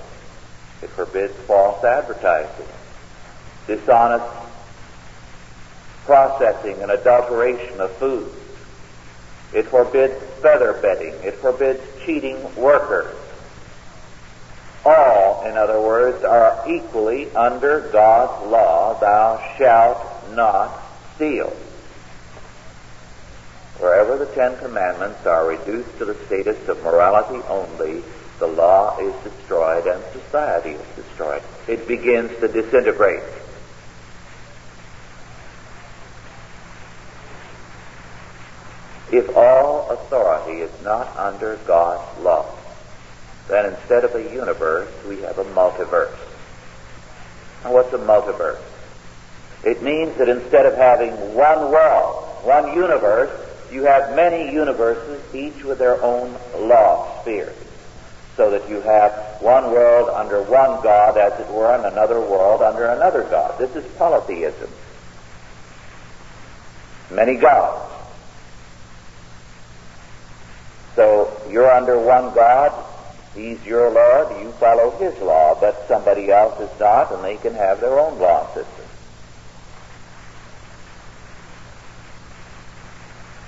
It 0.81 0.89
forbids 0.89 1.33
false 1.47 1.83
advertising, 1.83 2.67
dishonest 3.67 4.25
processing 6.05 6.81
and 6.81 6.91
adulteration 6.91 7.79
of 7.79 7.91
food. 7.97 8.31
It 9.53 9.67
forbids 9.67 10.15
feather 10.41 10.73
bedding. 10.73 11.13
It 11.23 11.35
forbids 11.35 11.81
cheating 12.05 12.55
workers 12.55 13.15
all, 14.85 15.43
in 15.45 15.57
other 15.57 15.81
words, 15.81 16.23
are 16.23 16.63
equally 16.69 17.33
under 17.35 17.89
God's 17.91 18.51
law, 18.51 18.99
thou 18.99 19.55
shalt 19.57 20.35
not 20.35 20.81
steal. 21.15 21.49
Wherever 23.79 24.17
the 24.17 24.27
Ten 24.27 24.57
Commandments 24.57 25.25
are 25.25 25.47
reduced 25.47 25.97
to 25.97 26.05
the 26.05 26.15
status 26.25 26.67
of 26.69 26.81
morality 26.83 27.45
only, 27.49 28.03
the 28.39 28.47
law 28.47 28.97
is 28.99 29.13
destroyed 29.23 29.87
and 29.87 30.03
society 30.13 30.71
is 30.71 30.95
destroyed. 30.95 31.41
It 31.67 31.87
begins 31.87 32.31
to 32.39 32.47
disintegrate. 32.47 33.23
If 39.11 39.35
all 39.35 39.89
authority 39.91 40.61
is 40.61 40.71
not 40.83 41.15
under 41.15 41.57
God's 41.67 42.19
law, 42.19 42.45
then 43.47 43.73
instead 43.73 44.03
of 44.03 44.15
a 44.15 44.23
universe, 44.33 44.89
we 45.07 45.21
have 45.21 45.37
a 45.37 45.45
multiverse. 45.45 46.17
Now, 47.63 47.73
what's 47.73 47.93
a 47.93 47.97
multiverse? 47.97 48.61
It 49.63 49.81
means 49.81 50.17
that 50.17 50.29
instead 50.29 50.65
of 50.65 50.75
having 50.75 51.11
one 51.33 51.71
world, 51.71 52.43
one 52.43 52.75
universe, 52.75 53.31
you 53.71 53.83
have 53.83 54.15
many 54.15 54.53
universes, 54.53 55.21
each 55.33 55.63
with 55.63 55.79
their 55.79 56.01
own 56.01 56.37
law 56.55 57.21
spheres. 57.21 57.55
So 58.37 58.51
that 58.51 58.69
you 58.69 58.81
have 58.81 59.11
one 59.39 59.71
world 59.71 60.09
under 60.09 60.41
one 60.41 60.83
God, 60.83 61.17
as 61.17 61.39
it 61.39 61.49
were, 61.51 61.73
and 61.73 61.85
another 61.85 62.19
world 62.19 62.61
under 62.61 62.85
another 62.85 63.23
God. 63.23 63.57
This 63.57 63.75
is 63.75 63.85
polytheism. 63.93 64.69
Many 67.11 67.35
gods. 67.35 67.91
So 70.95 71.31
you're 71.49 71.71
under 71.71 71.99
one 71.99 72.33
God, 72.33 72.71
He's 73.35 73.63
your 73.65 73.91
Lord, 73.91 74.41
you 74.41 74.51
follow 74.53 74.91
His 74.97 75.19
law, 75.21 75.57
but 75.59 75.85
somebody 75.89 76.31
else 76.31 76.59
is 76.61 76.79
not, 76.79 77.11
and 77.11 77.23
they 77.23 77.35
can 77.35 77.53
have 77.53 77.81
their 77.81 77.99
own 77.99 78.17
law 78.17 78.47
system. 78.53 78.85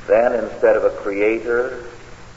Then, 0.07 0.33
instead 0.33 0.75
of 0.75 0.83
a 0.83 0.89
creator 0.89 1.85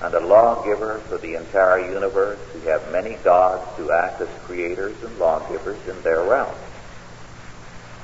and 0.01 0.15
a 0.15 0.21
lawgiver 0.21 1.01
for 1.09 1.19
the 1.19 1.35
entire 1.35 1.93
universe, 1.93 2.39
we 2.55 2.63
have 2.63 2.91
many 2.93 3.15
gods 3.17 3.69
who 3.77 3.91
act 3.93 4.21
as 4.21 4.29
creators 4.45 4.97
and 5.03 5.19
lawgivers 5.19 5.79
in 5.89 6.01
their 6.03 6.23
realm. 6.23 6.55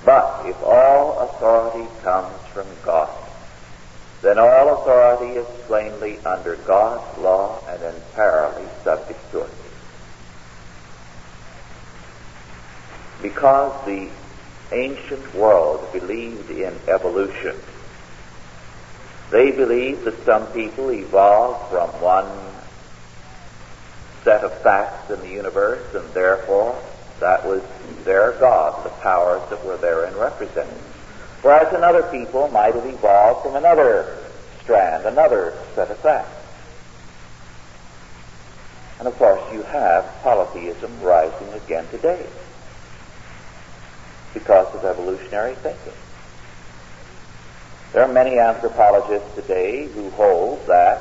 But 0.04 0.46
if 0.46 0.60
all 0.62 1.20
authority 1.20 1.88
comes 2.02 2.36
from 2.52 2.66
God, 2.84 3.25
then 4.22 4.38
all 4.38 4.80
authority 4.80 5.38
is 5.38 5.46
plainly 5.66 6.18
under 6.24 6.56
God's 6.56 7.18
law 7.18 7.60
and 7.68 7.82
entirely 7.82 8.66
subject 8.82 9.20
to 9.32 9.42
it. 9.42 9.50
Because 13.22 13.84
the 13.86 14.08
ancient 14.72 15.34
world 15.34 15.92
believed 15.92 16.50
in 16.50 16.74
evolution, 16.88 17.56
they 19.30 19.50
believed 19.50 20.04
that 20.04 20.24
some 20.24 20.46
people 20.48 20.90
evolved 20.90 21.70
from 21.70 21.88
one 22.00 22.30
set 24.24 24.42
of 24.42 24.60
facts 24.62 25.10
in 25.10 25.20
the 25.20 25.28
universe, 25.28 25.94
and 25.94 26.12
therefore 26.14 26.80
that 27.20 27.46
was 27.46 27.62
their 28.04 28.32
God, 28.32 28.84
the 28.84 28.90
powers 28.90 29.48
that 29.50 29.64
were 29.64 29.76
therein 29.76 30.16
represented. 30.16 30.82
Whereas 31.46 31.72
another 31.72 32.02
people 32.02 32.48
might 32.48 32.74
have 32.74 32.84
evolved 32.84 33.44
from 33.44 33.54
another 33.54 34.18
strand, 34.64 35.04
another 35.06 35.54
set 35.76 35.88
of 35.92 35.98
facts. 35.98 36.28
And 38.98 39.06
of 39.06 39.14
course, 39.14 39.40
you 39.52 39.62
have 39.62 40.04
polytheism 40.24 41.00
rising 41.00 41.52
again 41.52 41.86
today 41.92 42.26
because 44.34 44.74
of 44.74 44.84
evolutionary 44.84 45.54
thinking. 45.54 45.92
There 47.92 48.02
are 48.02 48.12
many 48.12 48.40
anthropologists 48.40 49.32
today 49.36 49.86
who 49.86 50.10
hold 50.10 50.66
that 50.66 51.00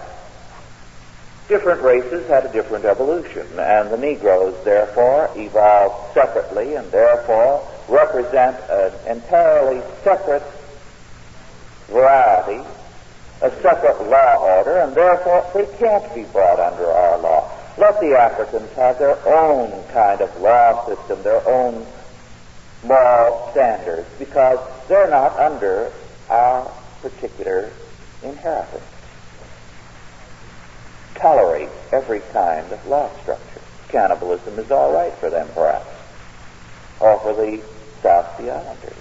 different 1.47 1.81
races 1.81 2.27
had 2.27 2.45
a 2.45 2.53
different 2.53 2.85
evolution, 2.85 3.47
and 3.57 3.89
the 3.89 3.97
Negroes 3.97 4.63
therefore 4.63 5.31
evolved 5.35 6.13
separately 6.13 6.75
and 6.75 6.91
therefore 6.91 7.67
represent 7.87 8.57
an 8.69 9.17
entirely 9.17 9.81
separate 10.03 10.43
variety, 11.87 12.65
a 13.41 13.51
separate 13.61 14.09
law 14.09 14.37
order, 14.57 14.79
and 14.79 14.95
therefore 14.95 15.45
they 15.53 15.65
can't 15.77 16.13
be 16.15 16.23
brought 16.23 16.59
under 16.59 16.89
our 16.89 17.17
law. 17.19 17.51
let 17.77 17.99
the 17.99 18.17
Africans 18.17 18.71
have 18.73 18.97
their 18.97 19.17
own 19.27 19.83
kind 19.89 20.21
of 20.21 20.41
law 20.41 20.85
system, 20.87 21.21
their 21.23 21.45
own 21.47 21.85
moral 22.83 23.49
standards, 23.51 24.07
because 24.17 24.59
they're 24.87 25.09
not 25.09 25.37
under 25.37 25.91
our 26.29 26.71
particular 27.01 27.69
inheritance. 28.23 28.83
Tolerate 31.15 31.69
every 31.91 32.21
kind 32.31 32.71
of 32.71 32.85
law 32.87 33.09
structure. 33.21 33.61
Cannibalism 33.89 34.57
is 34.57 34.71
all 34.71 34.91
right 34.91 35.13
for 35.15 35.29
them, 35.29 35.47
perhaps, 35.53 35.87
or 36.99 37.19
for 37.19 37.33
the 37.33 37.61
South 38.05 38.37
Sea 38.37 38.51
Islanders. 38.51 38.93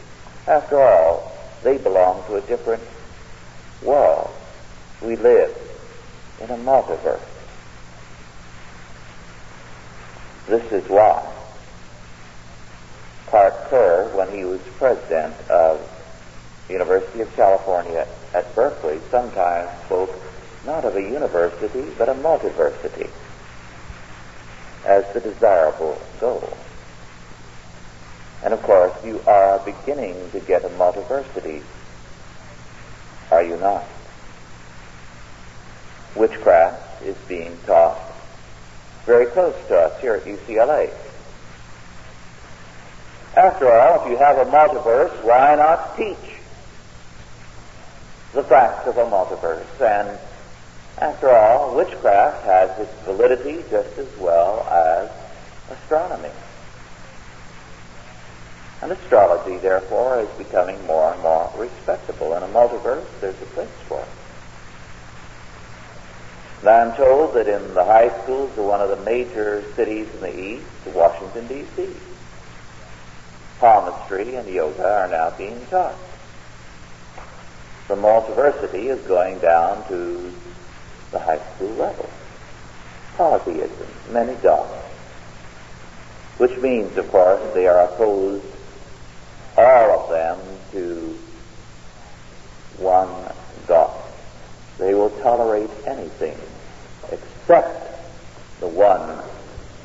After 0.47 0.81
all, 0.81 1.31
they 1.63 1.77
belong 1.77 2.25
to 2.27 2.37
a 2.37 2.41
different 2.41 2.83
world. 3.83 4.31
We 5.03 5.17
live 5.17 5.55
in 6.41 6.49
a 6.49 6.57
multiverse. 6.57 7.21
This 10.47 10.73
is 10.73 10.89
why 10.89 11.23
Clark 13.27 13.69
Kerr, 13.69 14.09
when 14.17 14.33
he 14.33 14.47
was 14.47 14.61
president 14.79 15.35
of 15.51 15.87
University 16.71 17.21
of 17.21 17.37
California 17.37 18.09
at 18.33 18.55
Berkeley, 18.55 19.01
sometimes 19.11 19.69
spoke 19.85 20.19
not 20.65 20.87
of 20.87 20.97
a 20.97 21.03
university, 21.03 21.93
but 21.99 22.09
a 22.09 22.15
multiversity 22.15 23.11
as 24.87 25.05
the 25.13 25.21
desirable 25.21 26.01
goal. 26.21 26.57
And 28.45 28.53
of 28.53 28.63
course, 28.63 28.93
you 29.03 29.21
are 29.27 29.59
beginning 29.61 30.31
to 30.33 30.41
get 30.41 30.65
a 30.65 30.69
multiversity, 30.69 31.63
are 33.31 33.43
you 33.43 33.57
not? 33.57 33.85
Witchcraft 36.15 37.03
is 37.03 37.17
being 37.27 37.57
taught 37.67 37.99
very 39.07 39.27
close 39.27 39.55
to 39.69 39.77
us 39.77 40.01
here 40.01 40.15
at 40.15 40.25
UCLA. 40.25 40.93
After 43.35 43.73
all, 43.73 44.05
if 44.05 44.11
you 44.11 44.19
have 44.19 44.37
a 44.37 44.51
multiverse, 44.51 45.25
why 45.25 45.57
not 45.57 45.97
teach 45.97 46.37
the 48.33 48.45
facts 48.45 48.87
of 48.87 48.99
a 48.99 49.05
multiverse? 49.05 49.81
And 49.81 50.19
after 50.99 51.31
all, 51.31 51.75
witchcraft 51.75 52.45
has 52.45 52.79
its 52.79 52.93
validity 53.05 53.65
just 53.71 53.97
as 53.99 54.17
well 54.19 54.61
as 54.69 55.11
astronomy. 55.79 56.31
And 58.85 58.93
astrology, 58.93 59.57
therefore, 59.57 60.21
is 60.21 60.29
becoming 60.37 60.87
more 60.87 61.11
and 61.11 61.23
more 61.23 61.51
respectable. 61.57 62.35
In 62.35 62.43
a 62.43 62.49
multiverse, 62.49 63.07
there's 63.23 63.41
a 63.41 63.47
place 63.47 63.67
for 63.89 63.99
it. 63.99 64.09
And 66.61 66.69
I'm 66.69 66.95
told 66.95 67.33
that 67.33 67.49
in 67.49 67.73
the 67.73 67.83
high 67.83 68.11
schools 68.23 68.51
of 68.59 68.67
one 68.67 68.83
of 68.83 68.91
the 68.91 69.03
major 69.03 69.65
cities 69.75 70.07
in 70.13 70.21
the 70.21 70.39
East, 70.39 70.67
Washington, 70.93 71.47
D.C., 71.47 71.97
palmistry 73.59 74.35
and 74.35 74.47
yoga 74.47 74.87
are 74.87 75.09
now 75.09 75.31
being 75.31 75.65
taught. 75.71 75.97
The 77.89 77.95
multiversity 77.95 78.91
is 78.91 79.01
going 79.07 79.39
down 79.39 79.89
to 79.89 80.31
the 81.11 81.21
high 81.21 81.41
school 81.55 81.71
level. 81.71 82.11
Polytheism, 83.17 83.89
many 84.11 84.35
gods. 84.43 84.75
Which 86.37 86.59
means, 86.59 86.99
of 86.99 87.09
course, 87.11 87.41
they 87.55 87.67
are 87.67 87.87
opposed, 87.87 88.45
all 89.57 90.01
of 90.01 90.11
them, 90.11 90.39
to 90.73 91.19
one 92.79 93.09
God. 93.67 94.01
They 94.79 94.95
will 94.95 95.11
tolerate 95.23 95.71
anything 95.87 96.37
except 97.11 97.85
the 98.61 98.69
one 98.69 99.23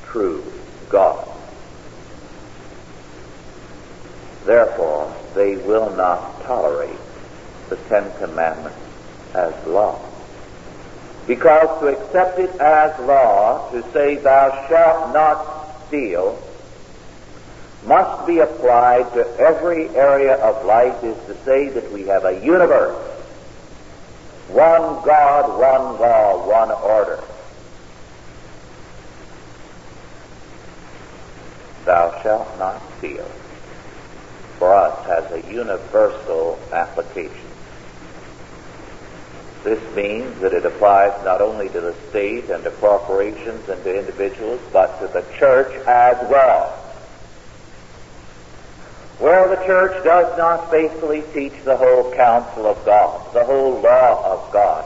true 0.05 0.43
God. 0.89 1.27
Therefore, 4.45 5.15
they 5.35 5.57
will 5.57 5.95
not 5.95 6.41
tolerate 6.43 6.97
the 7.69 7.75
Ten 7.75 8.11
Commandments 8.17 8.79
as 9.35 9.53
law. 9.67 9.99
Because 11.27 11.79
to 11.81 11.87
accept 11.89 12.39
it 12.39 12.49
as 12.59 12.99
law, 13.01 13.69
to 13.69 13.83
say, 13.91 14.15
Thou 14.15 14.67
shalt 14.67 15.13
not 15.13 15.85
steal, 15.87 16.41
must 17.85 18.27
be 18.27 18.39
applied 18.39 19.11
to 19.13 19.25
every 19.39 19.89
area 19.89 20.35
of 20.35 20.65
life, 20.65 21.03
is 21.03 21.17
to 21.27 21.35
say 21.45 21.69
that 21.69 21.91
we 21.91 22.05
have 22.07 22.25
a 22.25 22.43
universe. 22.43 22.97
One 24.49 25.03
God, 25.05 25.59
one 25.59 25.99
law, 25.99 26.47
one 26.47 26.71
order. 26.71 27.23
Thou 31.85 32.21
shalt 32.21 32.59
not 32.59 32.81
steal. 32.97 33.25
For 34.57 34.73
us 34.73 35.05
has 35.05 35.31
a 35.31 35.51
universal 35.51 36.59
application. 36.71 37.49
This 39.63 39.95
means 39.95 40.39
that 40.39 40.53
it 40.53 40.65
applies 40.65 41.13
not 41.25 41.41
only 41.41 41.69
to 41.69 41.81
the 41.81 41.93
state 42.09 42.49
and 42.49 42.63
to 42.63 42.71
corporations 42.71 43.67
and 43.69 43.83
to 43.83 43.99
individuals, 43.99 44.61
but 44.71 44.99
to 44.99 45.07
the 45.07 45.25
church 45.37 45.73
as 45.85 46.17
well. 46.29 46.78
Where 49.19 49.49
the 49.49 49.61
church 49.65 50.03
does 50.05 50.37
not 50.37 50.71
faithfully 50.71 51.23
teach 51.33 51.53
the 51.65 51.75
whole 51.75 52.13
counsel 52.15 52.65
of 52.65 52.83
God, 52.85 53.33
the 53.33 53.43
whole 53.43 53.81
law 53.81 54.33
of 54.33 54.51
God, 54.53 54.85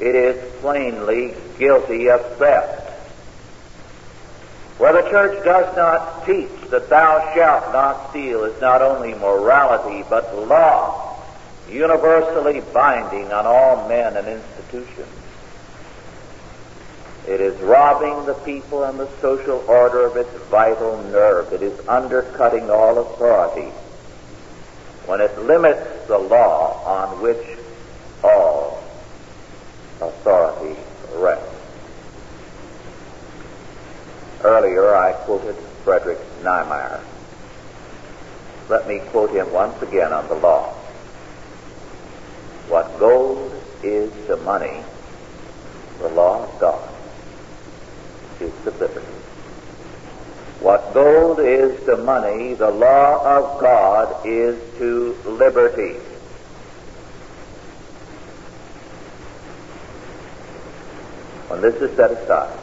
it 0.00 0.14
is 0.14 0.60
plainly 0.60 1.34
guilty 1.58 2.10
of 2.10 2.20
theft. 2.38 2.88
Where 4.78 4.92
the 4.92 5.08
church 5.10 5.44
does 5.44 5.76
not 5.76 6.26
teach 6.26 6.70
that 6.70 6.88
thou 6.88 7.32
shalt 7.34 7.72
not 7.72 8.10
steal 8.10 8.44
is 8.44 8.60
not 8.60 8.82
only 8.82 9.14
morality, 9.14 10.04
but 10.08 10.34
law 10.36 11.16
universally 11.68 12.60
binding 12.72 13.32
on 13.32 13.46
all 13.46 13.88
men 13.88 14.16
and 14.16 14.26
institutions. 14.26 15.17
It 17.28 17.42
is 17.42 17.60
robbing 17.60 18.24
the 18.24 18.32
people 18.32 18.84
and 18.84 18.98
the 18.98 19.08
social 19.20 19.62
order 19.68 20.06
of 20.06 20.16
its 20.16 20.32
vital 20.48 20.96
nerve. 21.10 21.52
It 21.52 21.60
is 21.60 21.78
undercutting 21.86 22.70
all 22.70 22.98
authority 23.00 23.68
when 25.04 25.20
it 25.20 25.38
limits 25.38 26.06
the 26.06 26.16
law 26.16 26.82
on 26.86 27.20
which 27.20 27.58
all 28.24 28.82
authority 30.00 30.80
rests. 31.16 31.54
Earlier 34.42 34.94
I 34.94 35.12
quoted 35.12 35.56
Frederick 35.84 36.20
Nymeyer. 36.42 37.02
Let 38.70 38.88
me 38.88 39.00
quote 39.10 39.32
him 39.32 39.52
once 39.52 39.82
again 39.82 40.14
on 40.14 40.26
the 40.28 40.34
law. 40.34 40.72
What 42.68 42.98
gold 42.98 43.52
is 43.82 44.10
to 44.28 44.38
money, 44.38 44.82
the 45.98 46.08
law 46.08 46.44
of 46.44 46.58
God 46.58 46.97
is 48.40 48.52
to 48.64 48.70
liberty. 48.70 49.06
What 50.60 50.92
gold 50.92 51.38
is 51.38 51.84
to 51.84 51.96
money, 51.98 52.54
the 52.54 52.70
law 52.70 53.24
of 53.24 53.60
God 53.60 54.26
is 54.26 54.58
to 54.78 55.16
liberty. 55.24 55.94
When 61.48 61.60
this 61.60 61.76
is 61.76 61.96
set 61.96 62.10
aside, 62.10 62.58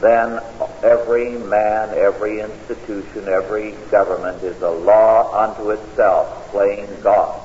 then 0.00 0.40
every 0.82 1.30
man, 1.32 1.90
every 1.90 2.40
institution, 2.40 3.28
every 3.28 3.72
government 3.90 4.42
is 4.42 4.60
a 4.62 4.70
law 4.70 5.32
unto 5.34 5.70
itself, 5.70 6.50
playing 6.50 6.88
God. 7.02 7.40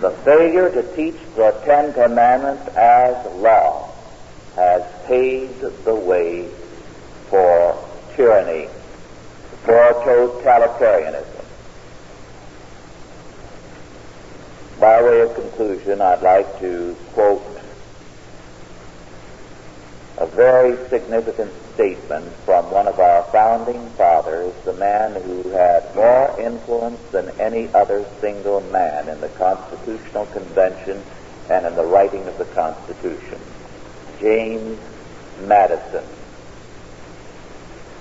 The 0.00 0.10
failure 0.10 0.70
to 0.70 0.96
teach 0.96 1.18
the 1.36 1.52
Ten 1.64 1.92
Commandments 1.92 2.68
as 2.76 3.26
law 3.36 3.87
has 4.58 4.82
paved 5.06 5.60
the 5.84 5.94
way 5.94 6.48
for 7.30 7.78
tyranny, 8.16 8.68
for 9.62 9.92
totalitarianism. 10.04 11.44
By 14.80 15.00
way 15.02 15.20
of 15.20 15.34
conclusion, 15.34 16.00
I'd 16.00 16.22
like 16.22 16.58
to 16.58 16.96
quote 17.12 17.42
a 20.18 20.26
very 20.26 20.76
significant 20.88 21.52
statement 21.74 22.26
from 22.44 22.68
one 22.72 22.88
of 22.88 22.98
our 22.98 23.22
founding 23.30 23.88
fathers, 23.90 24.52
the 24.64 24.72
man 24.72 25.14
who 25.22 25.50
had 25.50 25.94
more 25.94 26.40
influence 26.40 27.00
than 27.12 27.28
any 27.40 27.72
other 27.74 28.04
single 28.20 28.60
man 28.72 29.08
in 29.08 29.20
the 29.20 29.28
Constitutional 29.28 30.26
Convention 30.26 31.00
and 31.48 31.64
in 31.66 31.76
the 31.76 31.84
writing 31.84 32.26
of 32.26 32.36
the 32.36 32.46
Constitution, 32.46 33.40
James 34.20 34.78
Madison, 35.42 36.04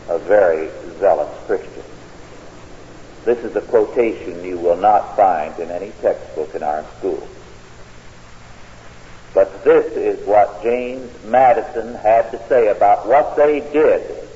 a 0.10 0.18
very 0.20 0.70
zealous 1.00 1.46
Christian. 1.46 1.84
This 3.26 3.40
is 3.40 3.56
a 3.56 3.62
quotation 3.62 4.44
you 4.44 4.58
will 4.58 4.78
not 4.78 5.16
find 5.16 5.60
in 5.60 5.70
any 5.70 5.92
textbook 6.02 6.56
in 6.56 6.64
our 6.64 6.86
school. 6.98 7.28
But 9.34 9.64
this 9.64 9.94
is 9.94 10.26
what 10.26 10.64
James 10.64 11.12
Madison 11.26 11.94
had 11.96 12.32
to 12.32 12.48
say 12.48 12.70
about 12.70 13.06
what 13.06 13.36
they 13.36 13.60
did 13.60 14.28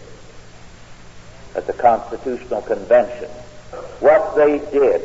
at 1.55 1.65
the 1.65 1.73
Constitutional 1.73 2.61
Convention, 2.61 3.29
what 3.99 4.35
they 4.35 4.59
did 4.71 5.01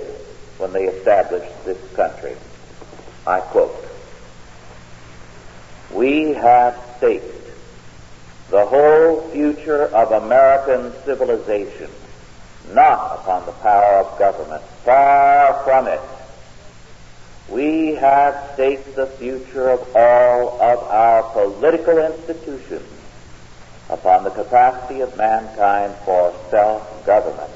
when 0.59 0.73
they 0.73 0.85
established 0.85 1.65
this 1.65 1.79
country. 1.95 2.37
I 3.27 3.41
quote, 3.41 3.86
We 5.93 6.35
have 6.35 6.79
staked 6.99 7.51
the 8.51 8.65
whole 8.67 9.29
future 9.31 9.87
of 9.95 10.13
American 10.13 10.93
civilization 11.05 11.91
not 12.73 13.21
upon 13.21 13.47
the 13.47 13.53
power 13.53 14.01
of 14.01 14.19
government, 14.19 14.63
far 14.85 15.63
from 15.65 15.87
it. 15.87 16.01
We 17.49 17.95
have 17.95 18.51
staked 18.55 18.97
the 18.97 19.07
future 19.07 19.71
of 19.71 19.95
all 19.95 20.61
of 20.61 20.79
our 20.91 21.23
political 21.33 21.99
institutions 21.99 22.83
upon 23.89 24.25
the 24.25 24.31
capacity 24.31 25.01
of 25.01 25.17
mankind 25.17 25.95
for 26.05 26.35
self-government, 26.51 27.51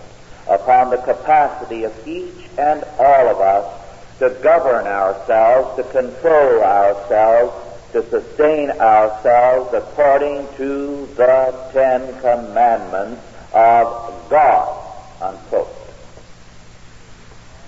upon 0.48 0.90
the 0.90 0.98
capacity 0.98 1.84
of 1.84 2.06
each 2.06 2.48
and 2.56 2.84
all 2.98 3.28
of 3.28 3.40
us 3.40 3.80
to 4.20 4.30
govern 4.42 4.86
ourselves, 4.86 5.76
to 5.76 5.82
control 5.90 6.62
ourselves, 6.62 7.52
to 7.92 8.08
sustain 8.08 8.70
ourselves 8.70 9.74
according 9.74 10.46
to 10.56 11.06
the 11.16 11.70
Ten 11.72 12.20
Commandments 12.20 13.22
of 13.52 14.28
God. 14.30 14.86
Unquote. 15.20 15.76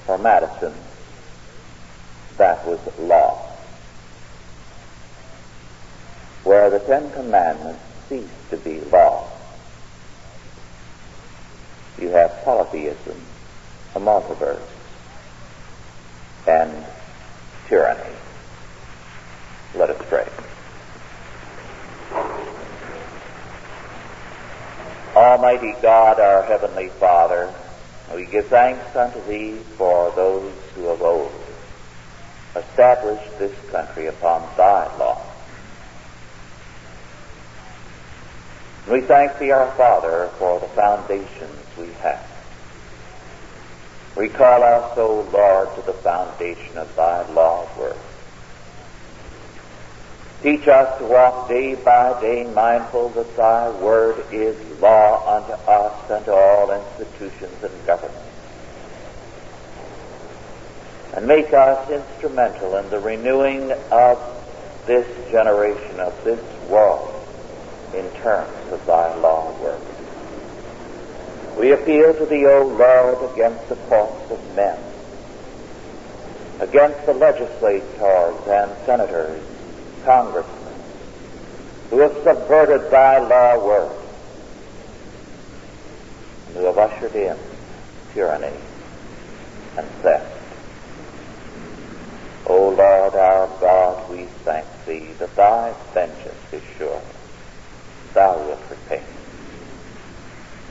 For 0.07 0.19
Madison, 0.19 0.75
that 2.37 2.67
was 2.67 2.81
law. 2.99 3.39
Where 6.45 6.71
the 6.71 6.81
Ten 6.81 7.11
Commandments 7.13 7.83
cease 8.09 8.29
to 8.51 8.57
be 8.57 8.81
law, 8.81 9.29
you 12.01 12.09
have 12.09 12.43
polytheism, 12.45 13.21
a 13.95 14.01
multiverse, 14.01 14.61
and 16.47 16.85
tyranny. 17.69 18.17
Let 19.75 19.89
us 19.89 20.03
pray. 20.09 20.29
Almighty 25.17 25.75
God, 25.81 26.21
our 26.21 26.43
Heavenly 26.45 26.89
Father, 26.89 27.53
we 28.15 28.27
give 28.27 28.47
thanks 28.49 28.95
unto 28.95 29.23
Thee 29.25 29.57
for 29.79 30.13
those 30.15 30.53
who 30.75 30.89
of 30.89 31.01
old 31.01 31.33
established 32.55 33.39
this 33.39 33.53
country 33.71 34.09
upon 34.09 34.43
Thy 34.57 34.97
law. 34.99 35.23
We 38.91 39.01
thank 39.03 39.39
Thee, 39.39 39.53
our 39.53 39.71
Father, 39.77 40.31
for 40.39 40.61
the 40.61 40.67
foundations 40.67 41.59
we 41.79 41.87
have. 42.03 42.29
We 44.17 44.29
call 44.29 44.63
us, 44.63 44.99
O 44.99 45.27
Lord, 45.33 45.75
to 45.77 45.83
the 45.83 45.95
foundation 45.95 46.77
of 46.77 46.95
Thy 46.95 47.27
law 47.33 47.67
word. 47.79 47.97
Teach 50.43 50.67
us 50.67 50.99
to 50.99 51.05
walk 51.05 51.49
day 51.49 51.77
by 51.77 52.21
day 52.21 52.43
mindful 52.53 53.11
that 53.11 53.37
Thy 53.37 53.71
word 53.71 54.25
is 54.33 54.57
law 54.81 55.37
unto 55.37 55.53
us 55.53 56.11
and 56.11 56.25
to 56.25 56.33
all 56.33 56.73
institutions 56.73 57.63
and 57.63 57.87
governments. 57.87 58.27
And 61.15 61.29
make 61.29 61.53
us 61.53 61.89
instrumental 61.89 62.75
in 62.75 62.91
the 62.91 62.99
renewing 62.99 63.71
of 63.93 64.19
this 64.87 65.07
generation, 65.31 66.01
of 66.01 66.25
this 66.25 66.41
world, 66.69 67.15
in 67.95 68.11
terms 68.15 68.73
of 68.73 68.85
Thy 68.85 69.15
law 69.15 69.49
of 69.49 69.61
work. 69.61 69.81
We 71.57 71.71
appeal 71.71 72.15
to 72.15 72.27
Thee, 72.27 72.47
O 72.47 72.67
Lord, 72.67 73.31
against 73.33 73.69
the 73.69 73.77
faults 73.77 74.29
of 74.33 74.57
men, 74.57 74.81
against 76.59 77.07
the 77.07 77.15
legislators 77.15 78.49
and 78.49 78.73
senators 78.85 79.41
congressmen 80.05 80.75
who 81.91 81.99
have 81.99 82.15
subverted 82.25 82.91
thy 82.91 83.19
law 83.19 83.65
word 83.65 83.97
and 86.47 86.57
who 86.57 86.65
have 86.65 86.79
ushered 86.79 87.15
in 87.15 87.37
tyranny 88.15 88.57
and 89.77 89.87
theft. 90.03 90.39
O 92.47 92.69
Lord 92.71 93.15
our 93.15 93.47
God, 93.61 94.11
we 94.11 94.25
thank 94.45 94.67
thee 94.85 95.13
that 95.19 95.35
thy 95.37 95.75
vengeance 95.95 96.53
is 96.53 96.63
sure. 96.77 97.01
Thou 98.15 98.39
wilt 98.39 98.61
repay. 98.69 99.03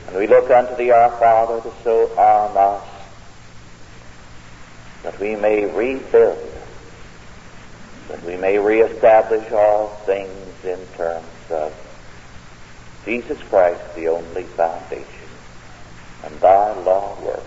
And 0.08 0.16
we 0.16 0.26
look 0.26 0.50
unto 0.50 0.76
thee, 0.76 0.90
our 0.90 1.10
Father, 1.18 1.60
to 1.62 1.72
so 1.82 2.14
arm 2.16 2.56
us 2.56 2.86
that 5.02 5.18
we 5.18 5.34
may 5.34 5.64
rebuild 5.64 6.51
may 8.42 8.58
reestablish 8.58 9.52
all 9.52 9.86
things 10.04 10.64
in 10.64 10.84
terms 10.96 11.28
of 11.48 11.72
Jesus 13.04 13.40
Christ, 13.48 13.94
the 13.94 14.08
only 14.08 14.42
foundation, 14.42 15.28
and 16.24 16.40
thy 16.40 16.74
law 16.80 17.16
word, 17.22 17.40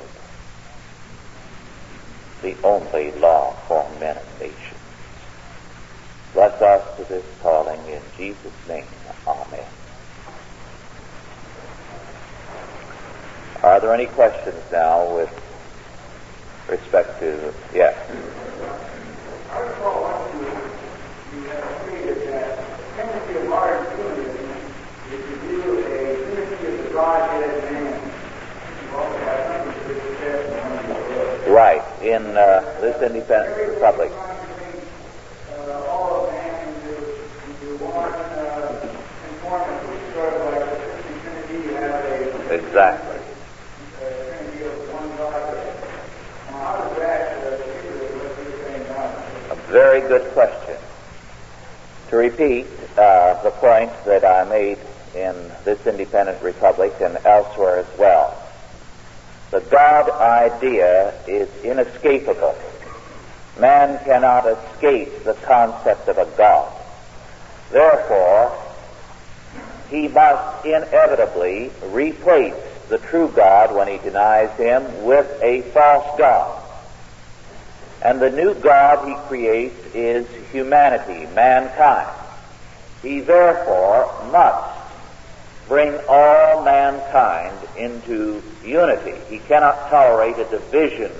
the 2.42 2.56
only 2.66 3.12
law 3.20 3.52
for 3.68 3.86
men 4.00 4.16
and 4.16 4.40
nations. 4.40 4.80
Bless 6.34 6.62
us 6.62 6.98
to 6.98 7.04
this 7.14 7.26
calling 7.42 7.86
in 7.88 8.02
Jesus' 8.16 8.54
name. 8.70 8.86
Amen. 9.28 9.68
Are 13.64 13.82
there 13.82 13.94
any 13.94 14.06
questions 14.06 14.64
now 14.72 15.14
with 15.14 15.30
respect 16.70 17.20
to, 17.20 17.54
yes? 17.74 17.98
Right, 31.48 31.84
in 32.02 32.24
uh, 32.38 32.62
this 32.80 33.02
independent 33.02 33.70
republic. 33.74 34.12
Exactly. 42.50 43.20
A 49.50 49.56
very 49.68 50.00
good 50.02 50.32
question. 50.32 50.78
To 52.10 52.16
repeat 52.16 52.68
uh, 52.98 53.44
the 53.44 53.52
point 53.52 53.92
that 54.06 54.24
I 54.24 54.46
made 54.46 54.78
in 55.16 55.52
this 55.64 55.86
independent 55.88 56.42
republic 56.44 56.94
and 57.02 57.18
elsewhere 57.26 57.80
as 57.80 57.98
well. 57.98 58.38
The 59.52 59.62
God 59.62 60.10
idea 60.10 61.14
is 61.28 61.50
inescapable. 61.64 62.58
Man 63.60 64.04
cannot 64.04 64.46
escape 64.46 65.24
the 65.24 65.34
concept 65.34 66.10
of 66.10 66.18
a 66.18 66.26
God. 66.38 66.72
Therefore, 67.72 68.62
he 69.90 70.08
must 70.08 70.66
inevitably 70.66 71.72
replace 71.92 72.56
the 72.90 72.98
true 72.98 73.32
God 73.34 73.74
when 73.74 73.88
he 73.88 73.98
denies 73.98 74.52
him 74.58 75.06
with 75.06 75.42
a 75.42 75.62
false 75.72 76.18
God. 76.18 76.62
And 78.02 78.20
the 78.20 78.30
new 78.30 78.54
God 78.56 79.08
he 79.08 79.16
creates 79.28 79.96
is 79.96 80.28
humanity, 80.52 81.26
mankind. 81.34 82.10
He 83.02 83.22
therefore 83.22 84.12
must 84.32 84.75
bring 85.68 86.00
all 86.08 86.64
mankind 86.64 87.58
into 87.78 88.42
unity. 88.64 89.16
He 89.30 89.40
cannot 89.40 89.90
tolerate 89.90 90.38
a 90.38 90.50
division 90.50 91.12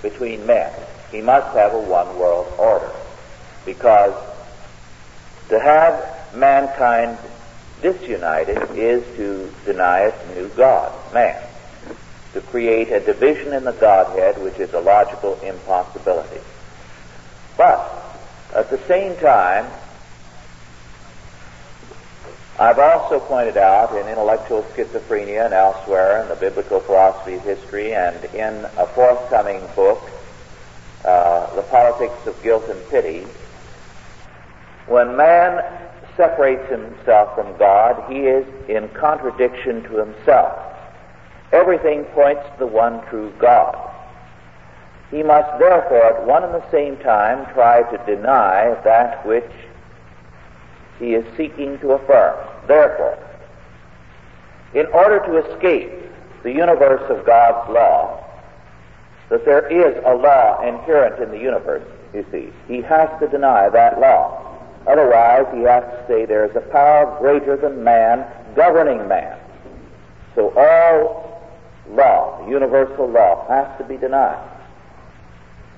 between 0.00 0.46
men. 0.46 0.72
He 1.10 1.20
must 1.20 1.54
have 1.56 1.74
a 1.74 1.80
one 1.80 2.18
world 2.18 2.52
order. 2.58 2.90
Because 3.64 4.14
to 5.48 5.60
have 5.60 6.34
mankind 6.34 7.18
disunited 7.82 8.70
is 8.76 9.04
to 9.16 9.52
deny 9.64 10.06
its 10.06 10.34
new 10.34 10.48
God, 10.48 10.92
man. 11.12 11.42
To 12.32 12.40
create 12.40 12.90
a 12.90 13.00
division 13.00 13.52
in 13.52 13.64
the 13.64 13.72
Godhead 13.72 14.42
which 14.42 14.58
is 14.58 14.72
a 14.72 14.80
logical 14.80 15.38
impossibility. 15.40 16.40
But 17.58 18.18
at 18.54 18.70
the 18.70 18.78
same 18.88 19.16
time, 19.18 19.66
I've 22.58 22.78
also 22.78 23.18
pointed 23.18 23.56
out 23.56 23.96
in 23.96 24.06
Intellectual 24.08 24.62
Schizophrenia 24.74 25.46
and 25.46 25.54
elsewhere 25.54 26.22
in 26.22 26.28
the 26.28 26.36
Biblical 26.36 26.80
Philosophy 26.80 27.36
of 27.36 27.42
History 27.42 27.94
and 27.94 28.24
in 28.34 28.66
a 28.76 28.86
forthcoming 28.94 29.66
book, 29.74 30.02
uh, 31.04 31.54
The 31.56 31.62
Politics 31.62 32.26
of 32.26 32.40
Guilt 32.42 32.64
and 32.68 32.90
Pity, 32.90 33.26
When 34.86 35.16
man 35.16 35.62
separates 36.16 36.68
himself 36.68 37.34
from 37.34 37.56
God, 37.56 38.04
he 38.12 38.26
is 38.26 38.46
in 38.68 38.88
contradiction 38.90 39.82
to 39.84 39.96
himself. 39.96 40.52
Everything 41.52 42.04
points 42.12 42.42
to 42.52 42.58
the 42.58 42.66
one 42.66 43.04
true 43.06 43.32
God. 43.38 43.76
He 45.10 45.22
must 45.22 45.58
therefore 45.58 46.04
at 46.04 46.26
one 46.26 46.44
and 46.44 46.54
the 46.54 46.70
same 46.70 46.98
time 46.98 47.46
try 47.54 47.82
to 47.82 48.16
deny 48.16 48.74
that 48.84 49.24
which 49.26 49.50
he 50.98 51.14
is 51.14 51.24
seeking 51.36 51.78
to 51.80 51.92
affirm. 51.92 52.36
Therefore, 52.66 53.18
in 54.74 54.86
order 54.86 55.20
to 55.26 55.46
escape 55.46 55.90
the 56.42 56.52
universe 56.52 57.02
of 57.10 57.26
God's 57.26 57.70
law, 57.72 58.24
that 59.28 59.44
there 59.44 59.66
is 59.68 59.96
a 60.04 60.14
law 60.14 60.60
inherent 60.66 61.22
in 61.22 61.30
the 61.30 61.38
universe, 61.38 61.86
you 62.12 62.24
see, 62.30 62.52
he 62.68 62.82
has 62.82 63.08
to 63.20 63.28
deny 63.28 63.68
that 63.70 63.98
law. 63.98 64.38
Otherwise, 64.86 65.46
he 65.54 65.62
has 65.62 65.84
to 65.84 66.04
say 66.08 66.26
there 66.26 66.44
is 66.44 66.54
a 66.56 66.60
power 66.60 67.16
greater 67.20 67.56
than 67.56 67.82
man 67.84 68.26
governing 68.54 69.06
man. 69.08 69.38
So 70.34 70.52
all 70.56 71.50
law, 71.90 72.46
universal 72.48 73.08
law, 73.08 73.46
has 73.48 73.66
to 73.78 73.84
be 73.84 73.96
denied. 73.96 74.48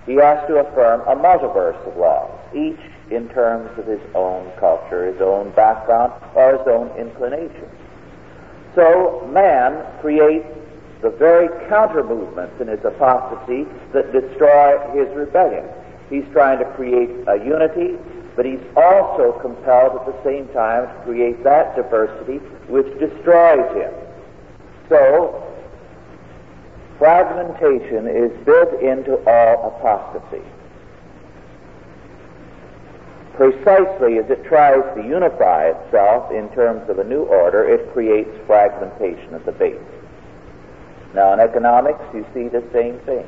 He 0.06 0.14
has 0.14 0.46
to 0.48 0.56
affirm 0.56 1.00
a 1.02 1.16
multiverse 1.16 1.80
of 1.86 1.96
laws, 1.96 2.30
each 2.54 2.78
in 3.10 3.28
terms 3.28 3.70
of 3.78 3.86
his 3.86 4.00
own 4.14 4.50
culture, 4.58 5.12
his 5.12 5.20
own 5.20 5.50
background, 5.50 6.12
or 6.34 6.56
his 6.56 6.66
own 6.66 6.88
inclination. 6.96 7.68
So 8.74 9.28
man 9.32 9.84
creates 10.00 10.46
the 11.02 11.10
very 11.10 11.48
counter 11.68 12.02
movements 12.02 12.60
in 12.60 12.68
his 12.68 12.82
apostasy 12.84 13.66
that 13.92 14.12
destroy 14.12 14.78
his 14.94 15.14
rebellion. 15.14 15.68
He's 16.08 16.24
trying 16.32 16.58
to 16.58 16.64
create 16.72 17.10
a 17.28 17.36
unity, 17.44 17.98
but 18.36 18.46
he's 18.46 18.62
also 18.76 19.38
compelled 19.40 20.00
at 20.00 20.06
the 20.06 20.16
same 20.24 20.48
time 20.48 20.88
to 20.88 21.04
create 21.04 21.44
that 21.44 21.76
diversity 21.76 22.38
which 22.68 22.86
destroys 22.98 23.68
him. 23.76 23.92
So, 24.88 25.44
fragmentation 26.98 28.08
is 28.08 28.32
built 28.44 28.80
into 28.80 29.16
all 29.28 29.76
apostasy 29.76 30.42
precisely 33.36 34.18
as 34.18 34.30
it 34.30 34.44
tries 34.44 34.82
to 34.94 35.02
unify 35.02 35.66
itself 35.68 36.30
in 36.30 36.48
terms 36.50 36.88
of 36.88 36.98
a 36.98 37.04
new 37.04 37.22
order, 37.24 37.68
it 37.68 37.92
creates 37.92 38.30
fragmentation 38.46 39.34
at 39.34 39.44
the 39.44 39.52
base. 39.52 39.80
Now, 41.14 41.32
in 41.32 41.40
economics, 41.40 42.02
you 42.12 42.26
see 42.34 42.48
the 42.48 42.64
same 42.72 42.98
thing. 43.00 43.26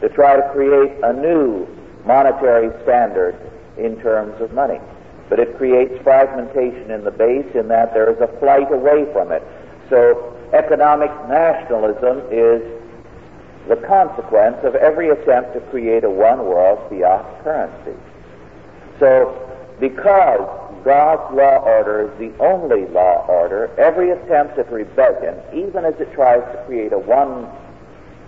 To 0.00 0.08
try 0.08 0.36
to 0.36 0.48
create 0.52 0.92
a 1.02 1.12
new 1.12 1.66
monetary 2.04 2.70
standard 2.82 3.36
in 3.78 4.00
terms 4.00 4.40
of 4.40 4.52
money. 4.52 4.80
But 5.28 5.38
it 5.38 5.56
creates 5.56 6.02
fragmentation 6.02 6.90
in 6.90 7.04
the 7.04 7.10
base 7.10 7.46
in 7.54 7.68
that 7.68 7.94
there 7.94 8.10
is 8.12 8.20
a 8.20 8.28
flight 8.38 8.70
away 8.72 9.10
from 9.12 9.32
it. 9.32 9.42
So, 9.88 10.36
economic 10.52 11.10
nationalism 11.28 12.20
is 12.30 12.60
the 13.68 13.76
consequence 13.86 14.58
of 14.64 14.74
every 14.74 15.10
attempt 15.10 15.54
to 15.54 15.60
create 15.70 16.04
a 16.04 16.10
one 16.10 16.40
world 16.40 16.80
fiat 16.90 17.44
currency. 17.44 17.98
So, 19.02 19.34
because 19.80 20.46
God's 20.84 21.34
law 21.34 21.58
order 21.58 22.08
is 22.08 22.18
the 22.20 22.38
only 22.38 22.86
law 22.86 23.26
order, 23.26 23.68
every 23.76 24.10
attempt 24.10 24.56
at 24.60 24.70
rebellion, 24.70 25.34
even 25.52 25.84
as 25.84 25.94
it 25.98 26.12
tries 26.12 26.40
to 26.54 26.62
create 26.66 26.92
a 26.92 26.98
one 27.00 27.50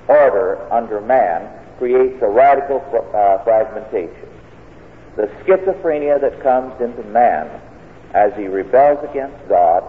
order 0.09 0.59
under 0.73 1.01
man, 1.01 1.49
creates 1.79 2.21
a 2.23 2.29
radical 2.29 2.83
uh, 3.15 3.45
fragmentation. 3.45 4.29
The 5.15 5.29
schizophrenia 5.45 6.21
that 6.21 6.43
comes 6.43 6.75
into 6.81 7.05
man 7.05 7.49
as 8.13 8.33
he 8.35 8.49
rebels 8.49 8.99
against 9.09 9.49
God 9.49 9.85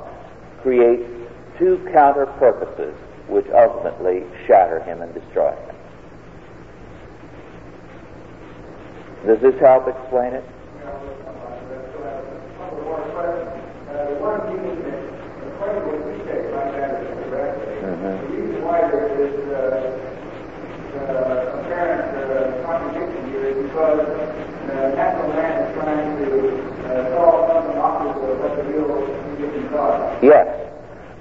creates 0.62 1.10
two 1.58 1.84
counter 1.94 2.28
purposes 2.38 2.94
which 3.28 3.48
ultimately 3.56 4.24
shatter 4.46 4.84
him 4.84 5.02
and 5.02 5.12
destroy 5.16 5.50
him. 5.50 5.76
Does 9.26 9.42
this 9.42 9.60
help 9.60 9.88
explain 9.88 10.34
it? 10.34 10.46
Yes. 30.22 30.48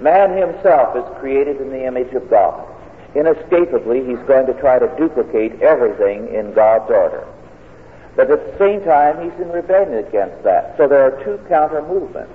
Man 0.01 0.37
himself 0.37 0.95
is 0.95 1.19
created 1.19 1.61
in 1.61 1.69
the 1.69 1.85
image 1.85 2.13
of 2.13 2.29
God. 2.29 2.67
Inescapably, 3.15 4.05
he's 4.05 4.19
going 4.27 4.45
to 4.45 4.53
try 4.59 4.77
to 4.77 4.87
duplicate 4.97 5.61
everything 5.61 6.33
in 6.33 6.53
God's 6.53 6.91
order. 6.91 7.25
But 8.15 8.29
at 8.31 8.51
the 8.51 8.57
same 8.57 8.83
time, 8.83 9.23
he's 9.23 9.39
in 9.39 9.51
rebellion 9.51 10.05
against 10.05 10.43
that. 10.43 10.75
So 10.77 10.87
there 10.87 11.01
are 11.03 11.23
two 11.23 11.39
counter 11.47 11.81
movements. 11.81 12.33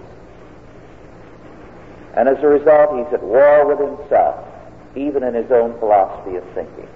And 2.14 2.28
as 2.28 2.42
a 2.42 2.46
result, 2.46 2.96
he's 2.98 3.12
at 3.14 3.22
war 3.22 3.66
with 3.66 3.78
himself, 3.78 4.46
even 4.96 5.22
in 5.22 5.34
his 5.34 5.50
own 5.50 5.78
philosophy 5.78 6.36
of 6.36 6.44
thinking. 6.54 6.88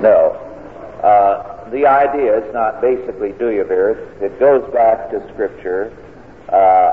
No. 0.00 0.32
Uh, 1.02 1.70
the 1.70 1.86
idea 1.86 2.38
is 2.38 2.54
not 2.54 2.80
basically 2.80 3.32
Dooyeweerd's. 3.32 4.22
It 4.22 4.38
goes 4.38 4.72
back 4.72 5.10
to 5.10 5.26
Scripture, 5.32 5.92
uh, 6.50 6.92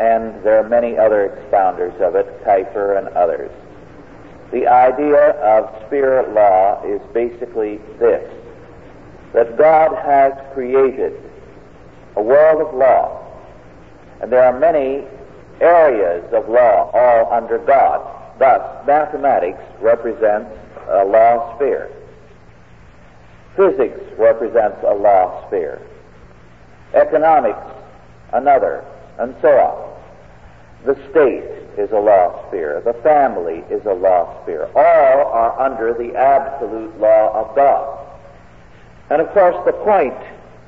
and 0.00 0.42
there 0.42 0.58
are 0.58 0.68
many 0.68 0.98
other 0.98 1.28
expounders 1.28 1.94
of 2.00 2.16
it, 2.16 2.26
Kuyper 2.44 2.98
and 2.98 3.08
others. 3.08 3.50
The 4.50 4.66
idea 4.66 5.30
of 5.42 5.86
sphere 5.86 6.26
law 6.32 6.82
is 6.84 7.00
basically 7.12 7.78
this 7.98 8.32
that 9.32 9.58
God 9.58 9.94
has 10.02 10.32
created 10.54 11.25
a 12.16 12.22
world 12.22 12.66
of 12.66 12.74
law, 12.74 13.22
and 14.20 14.32
there 14.32 14.42
are 14.42 14.58
many 14.58 15.04
areas 15.60 16.24
of 16.32 16.48
law 16.48 16.90
all 16.92 17.32
under 17.32 17.58
God. 17.58 18.00
Thus, 18.38 18.86
mathematics 18.86 19.60
represents 19.80 20.50
a 20.88 21.04
law 21.04 21.56
sphere. 21.56 21.90
Physics 23.56 24.00
represents 24.18 24.78
a 24.86 24.94
law 24.94 25.46
sphere. 25.46 25.80
Economics, 26.94 27.66
another, 28.32 28.84
and 29.18 29.34
so 29.40 29.48
on. 29.48 29.96
The 30.84 30.94
state 31.10 31.44
is 31.78 31.90
a 31.90 31.98
law 31.98 32.46
sphere. 32.48 32.82
The 32.84 32.94
family 33.02 33.64
is 33.70 33.84
a 33.86 33.94
law 33.94 34.42
sphere. 34.42 34.68
All 34.74 35.32
are 35.32 35.58
under 35.60 35.94
the 35.94 36.14
absolute 36.16 36.98
law 37.00 37.32
of 37.34 37.56
God. 37.56 38.06
And 39.10 39.22
of 39.22 39.28
course, 39.32 39.56
the 39.64 39.72
point 39.72 40.14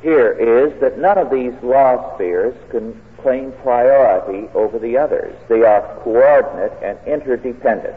here 0.03 0.33
is 0.33 0.79
that 0.81 0.99
none 0.99 1.19
of 1.19 1.31
these 1.31 1.53
law 1.63 2.15
spheres 2.15 2.55
can 2.71 3.01
claim 3.21 3.53
priority 3.63 4.49
over 4.55 4.79
the 4.79 4.97
others. 4.97 5.35
They 5.49 5.63
are 5.63 6.01
coordinate 6.03 6.73
and 6.83 6.99
interdependent. 7.07 7.97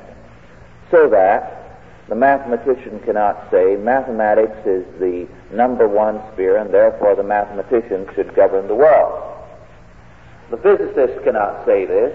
So 0.90 1.10
that 1.10 1.80
the 2.10 2.16
mathematician 2.16 3.00
cannot 3.02 3.50
say 3.52 3.76
mathematics 3.78 4.58
is 4.66 4.86
the 5.00 5.28
number 5.54 5.88
one 5.88 6.22
sphere 6.34 6.58
and 6.58 6.74
therefore 6.74 7.16
the 7.16 7.24
mathematician 7.24 8.08
should 8.16 8.36
govern 8.36 8.68
the 8.68 8.76
world. 8.76 9.28
The 10.50 10.58
physicist 10.58 11.24
cannot 11.24 11.66
say 11.66 11.86
this. 11.86 12.14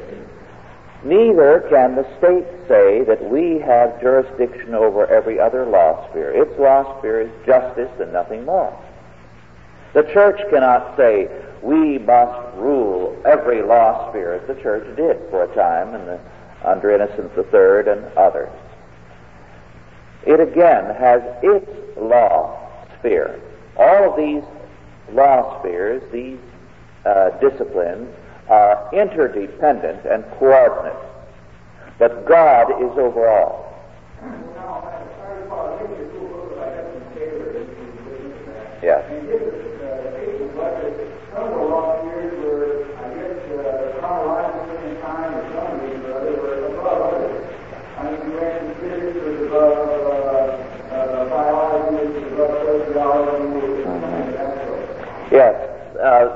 Neither 1.05 1.65
can 1.71 1.95
the 1.95 2.07
state 2.19 2.47
say 2.69 3.05
that 3.05 3.23
we 3.31 3.59
have 3.61 4.01
jurisdiction 4.01 4.75
over 4.75 5.07
every 5.07 5.39
other 5.39 5.65
law 5.65 6.09
sphere. 6.11 6.31
Its 6.33 6.59
law 6.59 6.99
sphere 6.99 7.21
is 7.21 7.31
justice 7.47 7.91
and 8.01 8.13
nothing 8.13 8.45
more. 8.45 8.77
The 9.97 10.03
church 10.13 10.39
cannot 10.51 10.95
say 10.99 11.27
we 11.63 11.97
must 11.97 12.55
rule 12.59 13.17
every 13.25 13.63
law 13.63 14.11
sphere 14.11 14.35
as 14.35 14.47
the 14.47 14.63
church 14.63 14.85
did 14.95 15.17
for 15.31 15.45
a 15.45 15.55
time 15.55 15.93
the, 15.93 16.21
under 16.63 16.91
Innocent 16.91 17.33
III 17.35 17.91
and 17.91 18.05
others. 18.15 18.53
It 20.27 20.39
again 20.39 20.95
has 20.97 21.23
its 21.43 21.67
law 21.97 22.61
sphere. 22.99 23.41
All 23.79 24.11
of 24.11 24.19
these 24.19 24.43
law 25.15 25.61
spheres, 25.61 26.03
these 26.13 26.41
uh, 27.07 27.31
disciplines, 27.41 28.15
are 28.51 28.91
interdependent 28.93 30.05
and 30.05 30.25
coordinate. 30.33 30.93
But 31.99 32.29
God 32.29 32.69
is 32.83 32.99
over 32.99 33.31
all. 33.31 33.67
Yes. 38.83 39.56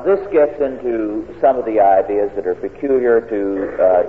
This 0.04 0.20
gets 0.32 0.60
into 0.60 1.26
some 1.40 1.56
of 1.56 1.64
the 1.64 1.80
ideas 1.80 2.30
that 2.36 2.46
are 2.46 2.54
peculiar 2.54 3.20
to 3.20 3.82
uh, 3.82 4.02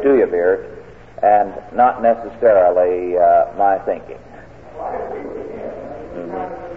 and 1.24 1.54
not 1.74 2.02
necessarily 2.02 3.18
uh, 3.18 3.46
my 3.58 3.78
thinking. 3.80 4.18
Mm-hmm. 6.16 6.72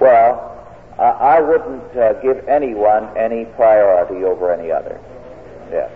Well, 0.00 0.52
I 0.98 1.40
wouldn't 1.40 1.96
uh, 1.96 2.14
give 2.20 2.46
anyone 2.48 3.08
any 3.16 3.44
priority 3.44 4.24
over 4.24 4.52
any 4.52 4.70
other. 4.70 5.00
Yeah. 5.70 5.90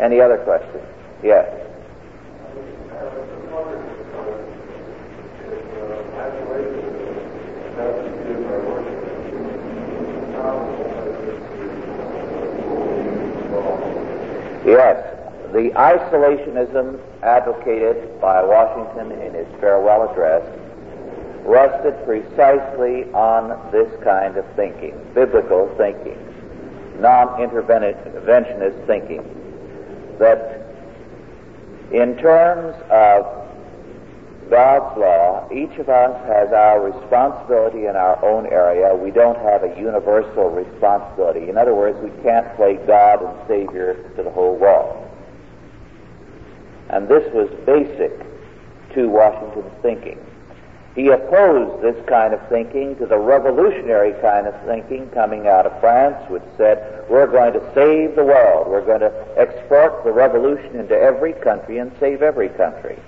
Any 0.00 0.20
other 0.20 0.38
questions? 0.38 0.82
Yes. 1.22 1.48
Yes, 14.64 14.96
the 15.52 15.70
isolationism 15.76 16.98
advocated 17.22 18.18
by 18.22 18.42
Washington 18.42 19.12
in 19.20 19.34
his 19.34 19.46
farewell 19.60 20.10
address 20.10 20.42
rested 21.44 21.94
precisely 22.06 23.04
on 23.12 23.70
this 23.70 23.92
kind 24.02 24.38
of 24.38 24.46
thinking, 24.56 24.98
biblical 25.12 25.72
thinking, 25.76 26.16
non-interventionist 27.00 28.86
thinking, 28.86 29.22
that 30.18 30.62
in 31.92 32.16
terms 32.16 32.74
of 32.90 33.43
God's 34.50 34.98
law, 34.98 35.48
each 35.50 35.78
of 35.78 35.88
us 35.88 36.26
has 36.26 36.52
our 36.52 36.80
responsibility 36.80 37.86
in 37.86 37.96
our 37.96 38.22
own 38.24 38.46
area. 38.46 38.94
We 38.94 39.10
don't 39.10 39.38
have 39.38 39.64
a 39.64 39.78
universal 39.78 40.50
responsibility. 40.50 41.48
In 41.48 41.56
other 41.56 41.74
words, 41.74 41.98
we 42.02 42.10
can't 42.22 42.54
play 42.56 42.74
God 42.86 43.22
and 43.22 43.48
Savior 43.48 43.94
to 44.16 44.22
the 44.22 44.30
whole 44.30 44.56
world. 44.56 45.00
And 46.90 47.08
this 47.08 47.32
was 47.32 47.48
basic 47.66 48.12
to 48.94 49.08
Washington's 49.08 49.72
thinking. 49.82 50.18
He 50.94 51.08
opposed 51.08 51.82
this 51.82 51.96
kind 52.06 52.32
of 52.32 52.48
thinking 52.48 52.94
to 52.96 53.06
the 53.06 53.18
revolutionary 53.18 54.12
kind 54.20 54.46
of 54.46 54.54
thinking 54.64 55.10
coming 55.10 55.48
out 55.48 55.66
of 55.66 55.80
France, 55.80 56.16
which 56.30 56.44
said, 56.56 57.04
we're 57.10 57.26
going 57.26 57.52
to 57.54 57.60
save 57.74 58.14
the 58.14 58.22
world. 58.24 58.68
We're 58.68 58.86
going 58.86 59.00
to 59.00 59.12
export 59.36 60.04
the 60.04 60.12
revolution 60.12 60.76
into 60.76 60.94
every 60.94 61.32
country 61.32 61.78
and 61.78 61.90
save 61.98 62.22
every 62.22 62.48
country. 62.50 62.98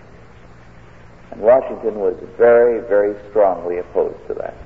And 1.36 1.44
Washington 1.44 1.96
was 2.00 2.16
very, 2.38 2.80
very 2.88 3.14
strongly 3.30 3.78
opposed 3.78 4.26
to 4.28 4.34
that. 4.34 4.56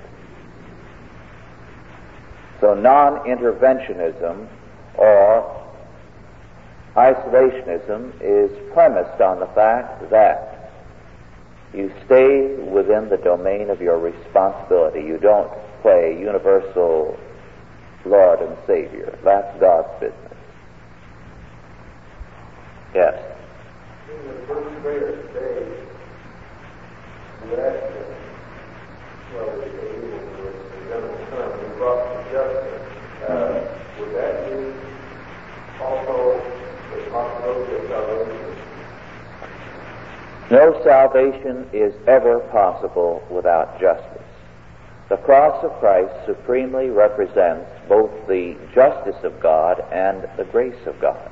So 2.61 2.75
non-interventionism 2.75 4.47
or 4.97 5.57
Isolationism 6.97 8.13
is 8.21 8.51
premised 8.73 9.21
on 9.21 9.41
the 9.41 9.47
fact 9.47 10.11
that 10.11 10.73
you 11.73 11.93
stay 12.05 12.57
within 12.57 13.09
the 13.09 13.17
domain 13.17 13.71
of 13.71 13.81
your 13.81 13.99
responsibility. 13.99 15.01
You 15.01 15.19
don't 15.19 15.51
play 15.83 16.19
universal 16.19 17.19
Lord 18.05 18.41
and 18.41 18.57
Savior. 18.67 19.17
That's 19.23 19.59
God's 19.61 19.89
business. 20.01 20.37
Yes. 22.93 23.23
In 24.11 24.27
the 24.27 24.47
first 24.47 24.83
greatest 24.83 25.33
day, 25.33 25.90
well, 29.35 29.57
the 29.59 29.81
also 35.81 36.51
no 40.51 40.83
salvation 40.83 41.69
is 41.73 41.95
ever 42.09 42.41
possible 42.51 43.23
without 43.31 43.81
justice. 43.81 44.21
The 45.09 45.17
cross 45.19 45.63
of 45.65 45.73
Christ 45.79 46.13
supremely 46.27 46.91
represents 46.91 47.71
both 47.89 48.11
the 48.27 48.57
justice 48.75 49.23
of 49.23 49.41
God 49.41 49.81
and 49.93 50.29
the 50.37 50.45
grace 50.45 50.87
of 50.87 51.01
God. 51.01 51.31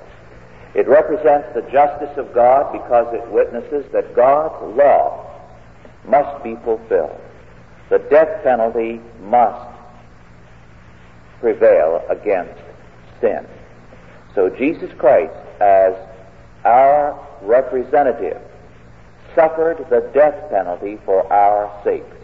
It 0.74 0.86
represents 0.86 1.48
the 1.54 1.62
justice 1.62 2.16
of 2.16 2.32
God 2.32 2.72
because 2.72 3.12
it 3.12 3.26
witnesses 3.28 3.90
that 3.92 4.14
God's 4.14 4.76
law 4.76 5.27
must 6.08 6.42
be 6.42 6.56
fulfilled. 6.64 7.20
The 7.90 7.98
death 7.98 8.42
penalty 8.42 9.00
must 9.22 9.70
prevail 11.40 12.04
against 12.08 12.60
sin. 13.20 13.46
So 14.34 14.48
Jesus 14.50 14.90
Christ 14.98 15.32
as 15.60 15.94
our 16.64 17.18
representative, 17.42 18.40
suffered 19.34 19.86
the 19.90 20.00
death 20.12 20.50
penalty 20.50 20.98
for 21.04 21.30
our 21.32 21.70
sakes, 21.84 22.16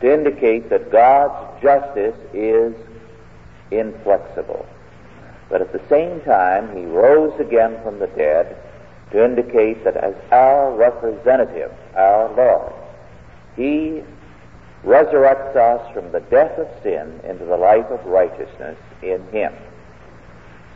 to 0.00 0.12
indicate 0.12 0.68
that 0.70 0.90
God's 0.90 1.62
justice 1.62 2.16
is 2.32 2.74
inflexible. 3.70 4.66
But 5.48 5.60
at 5.60 5.72
the 5.72 5.82
same 5.88 6.20
time, 6.22 6.76
he 6.76 6.84
rose 6.84 7.38
again 7.40 7.80
from 7.82 7.98
the 7.98 8.08
dead 8.08 8.56
to 9.12 9.24
indicate 9.24 9.84
that 9.84 9.96
as 9.96 10.14
our 10.32 10.74
representative, 10.74 11.72
our 11.94 12.32
Lord, 12.34 12.72
he 13.56 14.02
resurrects 14.84 15.56
us 15.56 15.92
from 15.92 16.12
the 16.12 16.20
death 16.20 16.58
of 16.58 16.68
sin 16.82 17.20
into 17.24 17.44
the 17.44 17.56
life 17.56 17.86
of 17.86 18.04
righteousness 18.06 18.78
in 19.02 19.26
him. 19.28 19.52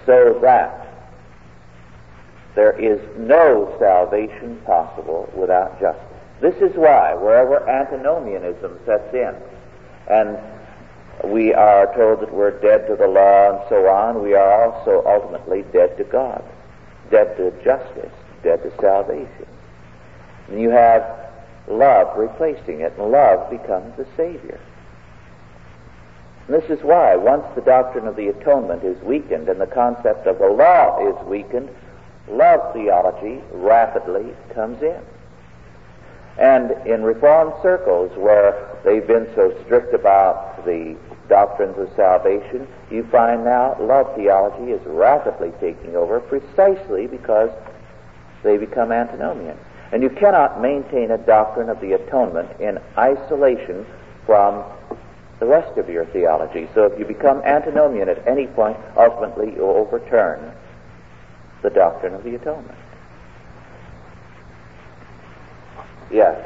So 0.07 0.39
that 0.43 0.89
there 2.55 2.73
is 2.73 3.01
no 3.17 3.77
salvation 3.79 4.61
possible 4.67 5.31
without 5.37 5.79
justice. 5.81 6.05
This 6.41 6.57
is 6.57 6.75
why, 6.75 7.15
wherever 7.15 7.69
antinomianism 7.69 8.79
sets 8.87 9.15
in, 9.15 9.37
and 10.09 10.39
we 11.25 11.53
are 11.53 11.95
told 11.95 12.21
that 12.21 12.33
we're 12.33 12.59
dead 12.61 12.87
to 12.89 12.97
the 12.97 13.07
law 13.07 13.61
and 13.61 13.69
so 13.69 13.87
on, 13.87 14.23
we 14.23 14.35
are 14.35 14.65
also 14.65 15.05
ultimately 15.07 15.63
dead 15.73 15.97
to 15.99 16.05
God, 16.05 16.43
dead 17.11 17.37
to 17.37 17.51
justice, 17.63 18.13
dead 18.43 18.63
to 18.63 18.73
salvation. 18.81 19.47
And 20.49 20.61
you 20.61 20.71
have 20.71 21.30
love 21.71 22.17
replacing 22.19 22.81
it, 22.81 22.93
and 22.99 23.11
love 23.11 23.51
becomes 23.51 23.97
the 23.97 24.07
Savior. 24.17 24.61
And 26.47 26.61
this 26.61 26.69
is 26.71 26.83
why, 26.85 27.17
once 27.17 27.45
the 27.55 27.61
doctrine 27.61 28.07
of 28.07 28.17
the 28.17 28.29
atonement 28.29 28.83
is 28.83 29.01
weakened 29.03 29.49
and 29.49 29.61
the 29.61 29.67
concept 29.67 30.27
of 30.27 30.39
the 30.39 30.49
law 30.49 30.99
is 31.09 31.27
weakened, 31.27 31.71
love 32.29 32.75
theology 32.75 33.41
rapidly 33.53 34.35
comes 34.53 34.83
in. 34.83 35.01
And 36.39 36.73
in 36.87 37.03
Reformed 37.03 37.53
circles 37.63 38.17
where 38.17 38.79
they've 38.85 39.07
been 39.07 39.29
so 39.35 39.55
strict 39.65 39.95
about 39.95 40.65
the 40.65 40.97
doctrines 41.29 41.79
of 41.79 41.89
salvation, 41.95 42.67
you 42.91 43.05
find 43.05 43.45
now 43.45 43.77
love 43.79 44.15
theology 44.17 44.73
is 44.73 44.85
rapidly 44.87 45.53
taking 45.61 45.95
over 45.95 46.19
precisely 46.19 47.07
because 47.07 47.51
they 48.43 48.57
become 48.57 48.91
antinomian. 48.91 49.57
And 49.93 50.03
you 50.03 50.11
cannot 50.11 50.61
maintain 50.63 51.11
a 51.11 51.19
doctrine 51.19 51.69
of 51.69 51.81
the 51.81 51.93
atonement 51.93 52.61
in 52.61 52.79
isolation 52.97 53.85
from 54.25 54.65
the 55.41 55.47
rest 55.47 55.79
of 55.79 55.89
your 55.89 56.05
theology. 56.07 56.69
So 56.75 56.85
if 56.85 56.99
you 56.99 57.05
become 57.05 57.43
antinomian 57.43 58.09
at 58.09 58.27
any 58.27 58.47
point, 58.47 58.77
ultimately 58.97 59.55
you 59.55 59.63
overturn 59.63 60.53
the 61.63 61.71
doctrine 61.71 62.15
of 62.15 62.23
the 62.23 62.37
atonement. 62.37 62.79
Yes. 66.11 66.37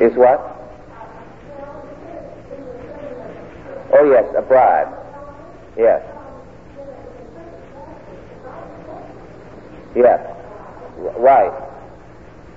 Is 0.00 0.16
what? 0.16 0.59
Oh, 3.92 4.04
yes, 4.10 4.32
a 4.36 4.42
bribe. 4.42 4.88
Yes. 5.76 6.02
Yes. 9.94 10.36
Right. 11.16 11.52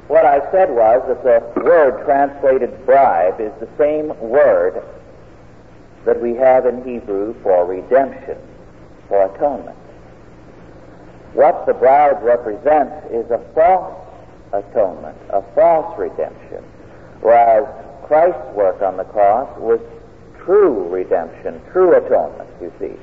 What 0.07 0.25
I 0.25 0.39
said 0.51 0.69
was 0.69 1.01
that 1.23 1.55
the 1.55 1.61
word 1.61 2.05
translated 2.05 2.85
bribe 2.85 3.39
is 3.39 3.51
the 3.59 3.69
same 3.77 4.09
word 4.19 4.83
that 6.05 6.21
we 6.21 6.35
have 6.35 6.65
in 6.65 6.83
Hebrew 6.83 7.33
for 7.41 7.65
redemption, 7.65 8.37
for 9.07 9.33
atonement. 9.33 9.77
What 11.33 11.65
the 11.65 11.73
bribe 11.73 12.21
represents 12.21 13.07
is 13.11 13.31
a 13.31 13.39
false 13.55 13.95
atonement, 14.51 15.17
a 15.29 15.41
false 15.55 15.97
redemption, 15.97 16.63
whereas 17.21 17.65
Christ's 18.05 18.53
work 18.53 18.81
on 18.81 18.97
the 18.97 19.05
cross 19.05 19.49
was 19.57 19.79
true 20.45 20.87
redemption, 20.89 21.61
true 21.71 21.95
atonement, 21.95 22.49
you 22.61 22.71
see. 22.79 22.95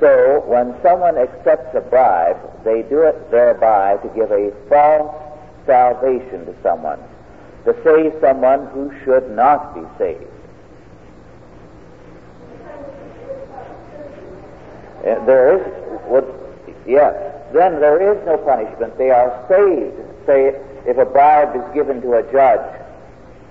So 0.00 0.42
when 0.46 0.74
someone 0.82 1.16
accepts 1.16 1.74
a 1.76 1.80
bribe, 1.80 2.36
they 2.64 2.82
do 2.82 3.02
it 3.02 3.30
thereby 3.30 3.98
to 3.98 4.08
give 4.08 4.30
a 4.32 4.50
false 4.68 5.14
salvation 5.64 6.44
to 6.46 6.54
someone, 6.62 6.98
to 7.64 7.74
save 7.84 8.20
someone 8.20 8.66
who 8.68 8.92
should 9.04 9.30
not 9.30 9.74
be 9.74 9.82
saved. 9.98 10.26
Uh, 15.06 15.24
there 15.24 15.56
is, 15.58 16.24
yes, 16.86 17.14
then 17.52 17.80
there 17.80 18.12
is 18.12 18.26
no 18.26 18.38
punishment. 18.38 18.96
They 18.98 19.10
are 19.10 19.44
saved. 19.48 19.94
Say, 20.26 20.54
if 20.86 20.98
a 20.98 21.04
bribe 21.04 21.54
is 21.56 21.74
given 21.74 22.00
to 22.02 22.14
a 22.14 22.32
judge 22.32 22.80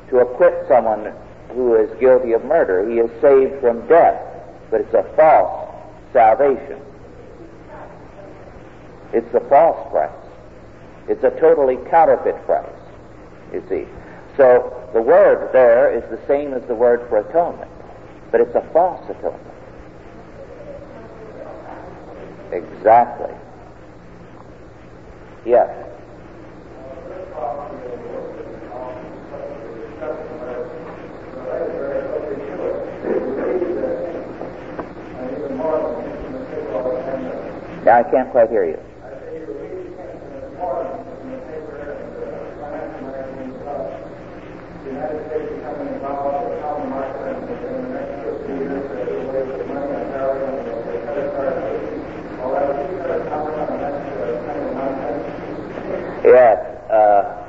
to 0.10 0.20
acquit 0.20 0.66
someone 0.68 1.14
who 1.54 1.76
is 1.76 1.90
guilty 2.00 2.34
of 2.34 2.44
murder, 2.46 2.90
he 2.90 3.00
is 3.00 3.10
saved 3.22 3.60
from 3.62 3.88
death, 3.88 4.22
but 4.70 4.82
it's 4.82 4.94
a 4.94 5.04
false 5.16 5.70
salvation. 6.14 6.80
It's 9.14 9.34
a 9.34 9.42
false 9.42 9.90
price. 9.92 10.12
It's 11.08 11.24
a 11.24 11.32
totally 11.40 11.78
counterfeit 11.90 12.46
price, 12.46 12.70
you 13.52 13.64
see. 13.68 13.86
So 14.38 14.90
the 14.94 15.02
word 15.02 15.52
there 15.52 15.92
is 15.94 16.04
the 16.10 16.20
same 16.28 16.54
as 16.54 16.64
the 16.68 16.76
word 16.76 17.08
for 17.10 17.18
atonement, 17.18 17.70
but 18.32 18.40
it's 18.40 18.56
a 18.56 18.62
false 18.72 19.04
atonement. 19.10 19.48
Exactly. 22.52 23.34
Yes. 25.46 25.70
I 37.92 38.04
can't 38.04 38.32
quite 38.32 38.50
hear 38.50 38.66
you. 38.66 38.80
Yes, 56.24 56.60
uh, 56.90 57.46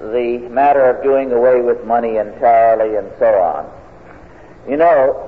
the 0.00 0.48
matter 0.50 0.88
of 0.88 1.02
doing 1.02 1.30
away 1.32 1.60
with 1.60 1.84
money 1.84 2.16
entirely 2.16 2.96
and 2.96 3.10
so 3.18 3.26
on. 3.26 3.70
You 4.66 4.78
know, 4.78 5.27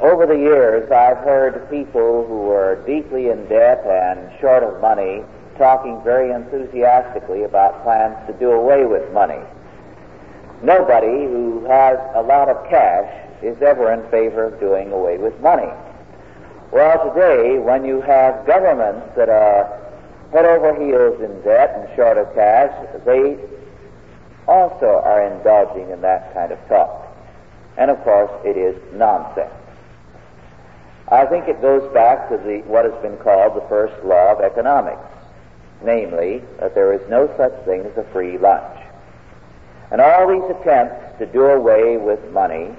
over 0.00 0.26
the 0.26 0.36
years 0.36 0.90
I've 0.90 1.18
heard 1.18 1.68
people 1.70 2.26
who 2.26 2.38
were 2.46 2.82
deeply 2.86 3.30
in 3.30 3.48
debt 3.48 3.84
and 3.84 4.30
short 4.40 4.62
of 4.62 4.80
money 4.80 5.24
talking 5.56 6.00
very 6.04 6.30
enthusiastically 6.30 7.42
about 7.42 7.82
plans 7.82 8.16
to 8.28 8.32
do 8.34 8.52
away 8.52 8.84
with 8.84 9.12
money. 9.12 9.40
Nobody 10.62 11.24
who 11.26 11.64
has 11.66 11.98
a 12.14 12.22
lot 12.22 12.48
of 12.48 12.68
cash 12.68 13.12
is 13.42 13.60
ever 13.62 13.92
in 13.92 14.08
favor 14.10 14.44
of 14.44 14.60
doing 14.60 14.92
away 14.92 15.18
with 15.18 15.38
money. 15.40 15.70
Well, 16.70 17.12
today, 17.12 17.58
when 17.58 17.84
you 17.84 18.00
have 18.02 18.46
governments 18.46 19.16
that 19.16 19.28
are 19.28 19.80
head 20.32 20.44
over 20.44 20.74
heels 20.74 21.20
in 21.20 21.40
debt 21.42 21.74
and 21.74 21.96
short 21.96 22.18
of 22.18 22.32
cash, 22.34 22.72
they 23.04 23.38
also 24.46 25.02
are 25.04 25.26
indulging 25.26 25.90
in 25.90 26.00
that 26.02 26.32
kind 26.34 26.52
of 26.52 26.58
talk. 26.68 27.06
And 27.76 27.90
of 27.90 28.02
course, 28.04 28.30
it 28.44 28.56
is 28.56 28.76
nonsense. 28.94 29.52
I 31.10 31.24
think 31.24 31.48
it 31.48 31.62
goes 31.62 31.90
back 31.94 32.28
to 32.28 32.36
the, 32.36 32.58
what 32.66 32.84
has 32.84 32.94
been 33.00 33.16
called 33.18 33.56
the 33.56 33.66
first 33.68 34.04
law 34.04 34.32
of 34.32 34.40
economics, 34.40 35.08
namely, 35.82 36.42
that 36.60 36.74
there 36.74 36.92
is 36.92 37.00
no 37.08 37.32
such 37.38 37.52
thing 37.64 37.80
as 37.80 37.96
a 37.96 38.04
free 38.12 38.36
lunch. 38.36 38.78
And 39.90 40.02
all 40.02 40.28
these 40.28 40.56
attempts 40.60 41.18
to 41.18 41.26
do 41.26 41.46
away 41.46 41.96
with 41.96 42.20
money 42.30 42.74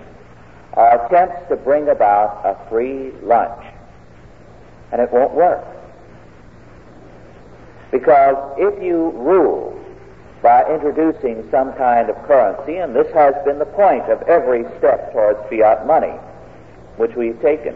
are 0.74 1.06
attempts 1.06 1.50
to 1.50 1.56
bring 1.56 1.90
about 1.90 2.46
a 2.46 2.70
free 2.70 3.12
lunch. 3.24 3.66
And 4.92 5.02
it 5.02 5.12
won't 5.12 5.34
work. 5.34 5.66
Because 7.92 8.36
if 8.60 8.84
you 8.84 9.10
rule 9.12 9.76
by 10.44 10.72
introducing 10.72 11.50
some 11.50 11.74
kind 11.74 12.12
of 12.12 12.16
currency, 12.28 12.78
and 12.78 12.96
this 12.96 13.12
has 13.14 13.34
been 13.44 13.58
the 13.58 13.66
point 13.66 14.04
of 14.04 14.22
every 14.24 14.66
step 14.78 15.12
towards 15.12 15.40
fiat 15.50 15.88
money, 15.88 16.14
which 16.98 17.16
we've 17.16 17.42
taken, 17.42 17.76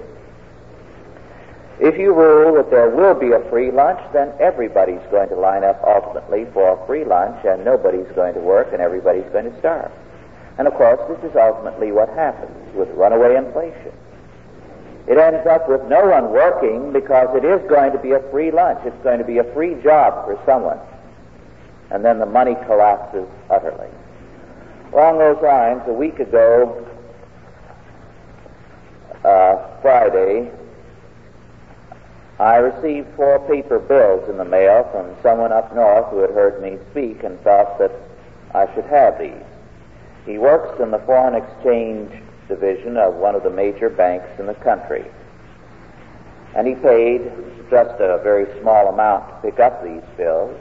if 1.83 1.99
you 1.99 2.13
rule 2.13 2.55
that 2.55 2.71
there 2.71 2.89
will 2.89 3.13
be 3.13 3.33
a 3.33 3.43
free 3.49 3.69
lunch, 3.69 3.99
then 4.13 4.31
everybody's 4.39 5.03
going 5.11 5.27
to 5.27 5.35
line 5.35 5.65
up 5.65 5.83
ultimately 5.85 6.45
for 6.53 6.79
a 6.79 6.87
free 6.87 7.03
lunch, 7.03 7.43
and 7.43 7.65
nobody's 7.65 8.07
going 8.15 8.33
to 8.35 8.39
work, 8.39 8.71
and 8.71 8.81
everybody's 8.81 9.29
going 9.33 9.51
to 9.51 9.59
starve. 9.59 9.91
And 10.57 10.65
of 10.65 10.75
course, 10.75 11.01
this 11.09 11.29
is 11.29 11.35
ultimately 11.35 11.91
what 11.91 12.07
happens 12.07 12.73
with 12.73 12.87
runaway 12.91 13.35
inflation. 13.35 13.91
It 15.07 15.17
ends 15.17 15.45
up 15.45 15.67
with 15.67 15.83
no 15.89 16.07
one 16.07 16.31
working 16.31 16.93
because 16.93 17.35
it 17.35 17.43
is 17.43 17.59
going 17.67 17.91
to 17.91 17.99
be 17.99 18.11
a 18.11 18.21
free 18.31 18.51
lunch. 18.51 18.79
It's 18.85 19.03
going 19.03 19.19
to 19.19 19.25
be 19.25 19.39
a 19.39 19.53
free 19.53 19.75
job 19.83 20.23
for 20.23 20.39
someone. 20.45 20.79
And 21.91 22.05
then 22.05 22.17
the 22.17 22.25
money 22.25 22.55
collapses 22.65 23.27
utterly. 23.49 23.89
Along 24.93 25.17
those 25.17 25.43
lines, 25.43 25.81
a 25.87 25.91
week 25.91 26.19
ago, 26.19 26.87
uh, 29.25 29.81
Friday, 29.81 30.49
I 32.43 32.57
received 32.57 33.07
four 33.15 33.39
paper 33.47 33.79
bills 33.79 34.29
in 34.29 34.35
the 34.35 34.43
mail 34.43 34.83
from 34.91 35.15
someone 35.23 35.53
up 35.53 35.73
north 35.73 36.09
who 36.09 36.17
had 36.17 36.31
heard 36.31 36.61
me 36.61 36.77
speak 36.91 37.23
and 37.23 37.39
thought 37.39 37.79
that 37.79 37.93
I 38.53 38.65
should 38.75 38.83
have 38.83 39.17
these. 39.17 39.47
He 40.25 40.37
works 40.37 40.77
in 40.81 40.91
the 40.91 40.99
foreign 40.99 41.35
exchange 41.35 42.11
division 42.49 42.97
of 42.97 43.13
one 43.13 43.35
of 43.35 43.43
the 43.43 43.49
major 43.49 43.89
banks 43.89 44.27
in 44.39 44.47
the 44.47 44.55
country. 44.55 45.05
And 46.53 46.67
he 46.67 46.75
paid 46.75 47.31
just 47.69 47.95
a 48.01 48.19
very 48.21 48.59
small 48.59 48.89
amount 48.89 49.25
to 49.29 49.49
pick 49.49 49.61
up 49.61 49.81
these 49.81 50.03
bills 50.17 50.59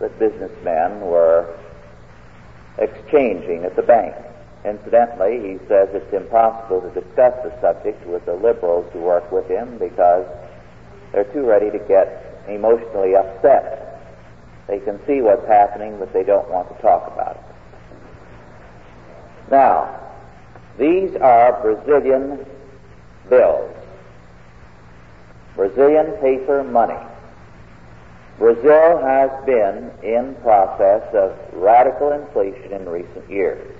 that 0.00 0.18
businessmen 0.18 1.02
were 1.02 1.58
exchanging 2.78 3.66
at 3.66 3.76
the 3.76 3.82
bank. 3.82 4.16
Incidentally, 4.64 5.40
he 5.40 5.58
says 5.68 5.90
it's 5.92 6.14
impossible 6.14 6.80
to 6.80 7.00
discuss 7.02 7.34
the 7.44 7.52
subject 7.60 8.02
with 8.06 8.24
the 8.24 8.34
liberals 8.34 8.90
who 8.94 9.00
work 9.00 9.30
with 9.30 9.46
him 9.46 9.76
because 9.76 10.26
they're 11.16 11.24
too 11.32 11.46
ready 11.46 11.70
to 11.70 11.78
get 11.78 12.44
emotionally 12.46 13.16
upset. 13.16 14.02
They 14.68 14.80
can 14.80 15.00
see 15.06 15.22
what's 15.22 15.46
happening, 15.48 15.98
but 15.98 16.12
they 16.12 16.22
don't 16.22 16.46
want 16.50 16.68
to 16.76 16.82
talk 16.82 17.10
about 17.10 17.36
it. 17.36 17.42
Now, 19.50 19.98
these 20.78 21.16
are 21.16 21.58
Brazilian 21.62 22.44
bills. 23.30 23.74
Brazilian 25.54 26.12
paper 26.20 26.62
money. 26.62 27.02
Brazil 28.36 28.98
has 28.98 29.30
been 29.46 29.90
in 30.02 30.34
process 30.42 31.02
of 31.14 31.34
radical 31.54 32.12
inflation 32.12 32.74
in 32.74 32.86
recent 32.86 33.30
years. 33.30 33.74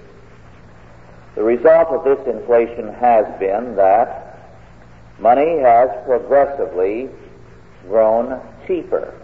The 1.34 1.42
result 1.42 1.88
of 1.88 2.02
this 2.02 2.26
inflation 2.26 2.94
has 2.94 3.26
been 3.38 3.76
that 3.76 4.38
money 5.18 5.58
has 5.58 5.90
progressively 6.06 7.10
grown 7.88 8.40
cheaper. 8.66 9.14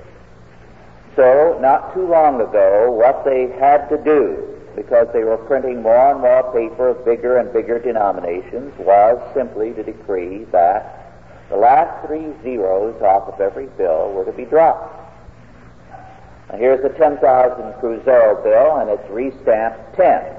So, 1.17 1.59
not 1.61 1.95
too 1.95 2.07
long 2.07 2.41
ago, 2.41 2.91
what 2.91 3.25
they 3.25 3.49
had 3.59 3.89
to 3.89 4.03
do 4.03 4.53
because 4.77 5.09
they 5.13 5.25
were 5.25 5.37
printing 5.37 5.83
more 5.83 6.13
and 6.13 6.21
more 6.21 6.53
paper 6.53 6.89
of 6.89 7.05
bigger 7.05 7.39
and 7.39 7.53
bigger 7.53 7.79
denominations, 7.79 8.73
was 8.79 9.21
simply 9.35 9.73
to 9.75 9.83
decree 9.83 10.45
that 10.45 11.21
the 11.51 11.57
last 11.57 12.07
three 12.07 12.33
zeros 12.43 13.01
off 13.03 13.29
of 13.29 13.41
every 13.41 13.67
bill 13.77 14.13
were 14.13 14.25
to 14.25 14.33
be 14.33 14.45
dropped. 14.45 14.99
Now 16.51 16.59
here's 16.59 16.85
a 16.85 16.97
10,000 16.97 17.21
Cruzeiro 17.75 18.43
bill, 18.43 18.77
and 18.77 18.91
it's 18.91 19.09
restamped 19.11 19.97
10. 19.97 20.37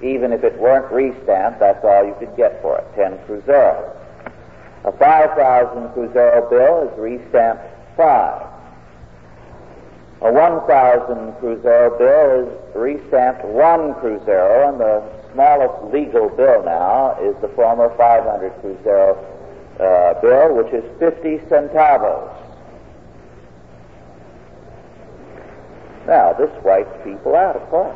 Even 0.00 0.32
if 0.32 0.44
it 0.44 0.56
weren't 0.58 0.86
restamped, 0.92 1.58
that's 1.58 1.84
all 1.84 2.06
you 2.06 2.14
could 2.20 2.36
get 2.36 2.62
for 2.62 2.78
it, 2.78 2.86
10 2.94 3.18
Cruzeiros. 3.26 3.97
A 4.84 4.92
5,000 4.92 5.88
Cruzeiro 5.90 6.48
bill 6.48 6.88
is 6.88 6.98
restamped 6.98 7.68
5. 7.96 8.46
A 10.20 10.32
1,000 10.32 11.32
Cruzeiro 11.34 11.98
bill 11.98 12.46
is 12.46 12.74
restamped 12.74 13.44
1 13.44 13.94
Cruzeiro, 13.94 14.68
and 14.68 14.80
the 14.80 15.02
smallest 15.32 15.92
legal 15.92 16.28
bill 16.28 16.62
now 16.64 17.16
is 17.20 17.34
the 17.40 17.48
former 17.48 17.90
500 17.96 18.52
Cruzeiro 18.62 19.16
uh, 19.80 20.20
bill, 20.20 20.54
which 20.54 20.72
is 20.72 20.84
50 20.98 21.38
centavos. 21.48 22.34
Now, 26.06 26.32
this 26.32 26.50
wipes 26.64 26.96
people 27.04 27.36
out, 27.36 27.56
of 27.56 27.68
course. 27.68 27.94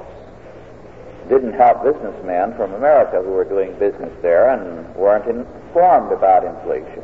didn't 1.28 1.54
help 1.54 1.82
businessmen 1.82 2.54
from 2.56 2.74
America 2.74 3.22
who 3.22 3.30
were 3.30 3.44
doing 3.44 3.72
business 3.78 4.12
there 4.20 4.50
and 4.50 4.94
weren't 4.94 5.26
informed 5.72 6.12
about 6.12 6.44
inflation. 6.44 7.02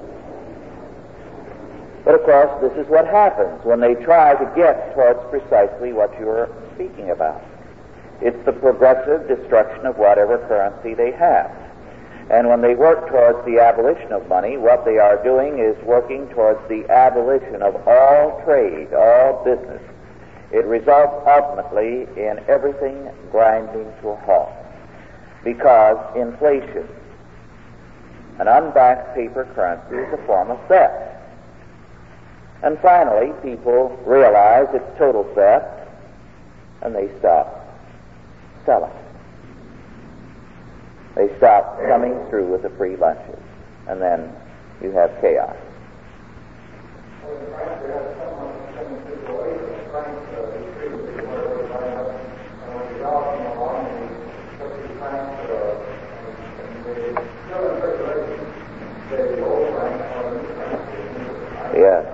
But 2.05 2.15
of 2.17 2.23
course, 2.25 2.61
this 2.61 2.73
is 2.85 2.91
what 2.91 3.07
happens 3.07 3.65
when 3.65 3.81
they 3.81 3.95
try 3.95 4.35
to 4.35 4.53
get 4.55 4.95
towards 4.95 5.21
precisely 5.31 5.93
what 5.93 6.13
you're 6.21 6.49
speaking 6.75 7.11
about. 7.11 7.43
It's 8.21 8.45
the 8.45 8.53
progressive 8.53 9.27
destruction 9.27 9.87
of 9.87 9.97
whatever 9.97 10.39
currency 10.49 10.95
they 10.95 11.13
have. 11.13 11.51
And 12.31 12.49
when 12.49 12.61
they 12.61 12.75
work 12.75 13.09
towards 13.09 13.43
the 13.47 13.59
abolition 13.59 14.13
of 14.13 14.29
money, 14.29 14.59
what 14.59 14.85
they 14.85 14.99
are 14.99 15.23
doing 15.25 15.61
is 15.61 15.77
working 15.85 16.29
towards 16.29 16.61
the 16.69 16.85
abolition 16.91 17.63
of 17.63 17.75
all 17.89 18.43
trade, 18.45 18.93
all 18.93 19.43
business. 19.45 19.83
It 20.53 20.67
results 20.67 21.25
ultimately 21.27 22.07
in 22.21 22.45
everything 22.49 23.09
grinding 23.33 23.91
to 24.03 24.09
a 24.11 24.17
halt. 24.17 24.53
Because 25.43 25.97
inflation, 26.17 26.87
an 28.39 28.49
unbacked 28.49 29.15
paper 29.15 29.45
currency, 29.55 29.97
is 29.97 30.13
a 30.13 30.27
form 30.27 30.51
of 30.51 30.61
theft. 30.69 31.17
And 32.63 32.79
finally, 32.81 33.33
people 33.43 33.97
realize 34.05 34.67
it's 34.73 34.99
total 34.99 35.25
theft, 35.35 35.89
and 36.83 36.95
they 36.95 37.09
stop 37.19 37.77
selling. 38.65 38.93
They 41.15 41.29
stop 41.39 41.81
coming 41.89 42.15
through 42.31 42.47
with 42.47 42.63
the 42.63 42.71
free 42.71 42.97
lunches, 42.97 43.41
and 43.89 44.01
then 44.01 44.33
you 44.81 44.93
have 44.93 45.11
chaos. 45.21 45.57
Yes. 61.75 62.05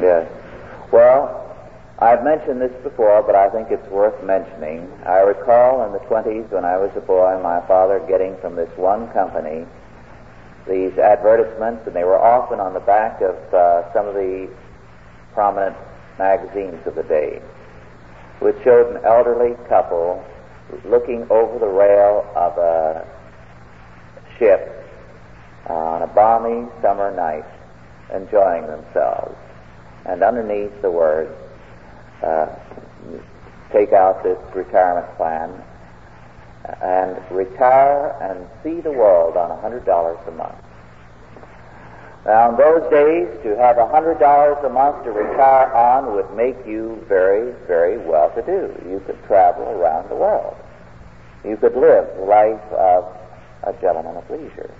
Yes. 0.00 0.28
Well, 0.90 1.56
I've 2.24 2.38
mentioned 2.38 2.62
this 2.62 2.82
before, 2.82 3.22
but 3.22 3.34
I 3.34 3.50
think 3.50 3.70
it's 3.70 3.86
worth 3.90 4.24
mentioning. 4.24 4.90
I 5.04 5.18
recall 5.18 5.84
in 5.84 5.92
the 5.92 5.98
20s 5.98 6.50
when 6.50 6.64
I 6.64 6.78
was 6.78 6.90
a 6.96 7.00
boy, 7.02 7.38
my 7.42 7.60
father 7.68 8.02
getting 8.08 8.34
from 8.38 8.56
this 8.56 8.70
one 8.78 9.08
company 9.12 9.66
these 10.66 10.96
advertisements, 10.96 11.86
and 11.86 11.94
they 11.94 12.04
were 12.04 12.18
often 12.18 12.60
on 12.60 12.72
the 12.72 12.80
back 12.80 13.20
of 13.20 13.36
uh, 13.52 13.92
some 13.92 14.06
of 14.06 14.14
the 14.14 14.48
prominent 15.34 15.76
magazines 16.18 16.80
of 16.86 16.94
the 16.94 17.02
day, 17.02 17.42
which 18.38 18.56
showed 18.64 18.96
an 18.96 19.04
elderly 19.04 19.54
couple 19.68 20.24
looking 20.86 21.26
over 21.28 21.58
the 21.58 21.68
rail 21.68 22.24
of 22.34 22.56
a 22.56 23.06
ship 24.38 24.82
on 25.66 26.00
a 26.00 26.06
balmy 26.06 26.66
summer 26.80 27.14
night, 27.14 27.44
enjoying 28.14 28.66
themselves. 28.66 29.36
And 30.06 30.22
underneath 30.22 30.80
the 30.80 30.90
words, 30.90 31.30
uh, 32.24 32.46
take 33.72 33.92
out 33.92 34.22
this 34.22 34.38
retirement 34.54 35.06
plan 35.16 35.50
and 36.80 37.20
retire 37.30 38.16
and 38.22 38.46
see 38.62 38.80
the 38.80 38.90
world 38.90 39.36
on 39.36 39.50
a 39.50 39.56
$100 39.56 40.28
a 40.28 40.30
month. 40.32 40.54
Now, 42.24 42.50
in 42.50 42.56
those 42.56 42.90
days, 42.90 43.28
to 43.42 43.54
have 43.56 43.76
a 43.76 43.84
$100 43.84 44.64
a 44.64 44.68
month 44.70 45.04
to 45.04 45.10
retire 45.12 45.70
on 45.74 46.14
would 46.14 46.34
make 46.34 46.56
you 46.66 47.04
very, 47.06 47.52
very 47.66 47.98
well 47.98 48.30
to 48.30 48.40
do. 48.42 48.72
You 48.88 49.02
could 49.04 49.22
travel 49.26 49.64
around 49.64 50.08
the 50.08 50.14
world. 50.14 50.56
You 51.44 51.58
could 51.58 51.74
live 51.76 52.08
the 52.16 52.24
life 52.24 52.72
of 52.72 53.04
a 53.64 53.74
gentleman 53.82 54.16
of 54.16 54.30
leisure. 54.30 54.72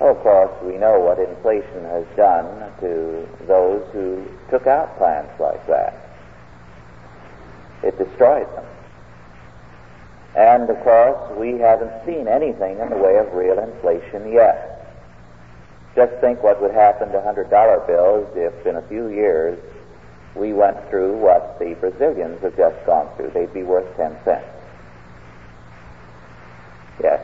Of 0.00 0.18
course, 0.22 0.52
we 0.62 0.78
know 0.78 1.00
what 1.00 1.18
inflation 1.18 1.84
has 1.84 2.06
done 2.16 2.46
to 2.80 3.28
those 3.46 3.82
who 3.92 4.24
took 4.50 4.68
out 4.68 4.96
plans 4.98 5.28
like 5.40 5.66
that. 5.66 5.79
It 7.82 7.98
destroyed 7.98 8.46
them. 8.54 8.64
And 10.36 10.70
of 10.70 10.78
course, 10.82 11.38
we 11.38 11.58
haven't 11.58 11.92
seen 12.06 12.28
anything 12.28 12.78
in 12.78 12.90
the 12.90 12.96
way 12.96 13.16
of 13.18 13.32
real 13.34 13.58
inflation 13.58 14.32
yet. 14.32 14.66
Just 15.96 16.12
think 16.20 16.42
what 16.42 16.62
would 16.62 16.70
happen 16.72 17.10
to 17.10 17.18
$100 17.18 17.86
bills 17.86 18.28
if 18.36 18.66
in 18.66 18.76
a 18.76 18.82
few 18.82 19.08
years 19.08 19.58
we 20.36 20.52
went 20.52 20.76
through 20.88 21.16
what 21.18 21.58
the 21.58 21.74
Brazilians 21.74 22.40
have 22.42 22.56
just 22.56 22.86
gone 22.86 23.08
through. 23.16 23.30
They'd 23.34 23.52
be 23.52 23.64
worth 23.64 23.96
10 23.96 24.16
cents. 24.24 24.46
Yes. 27.02 27.20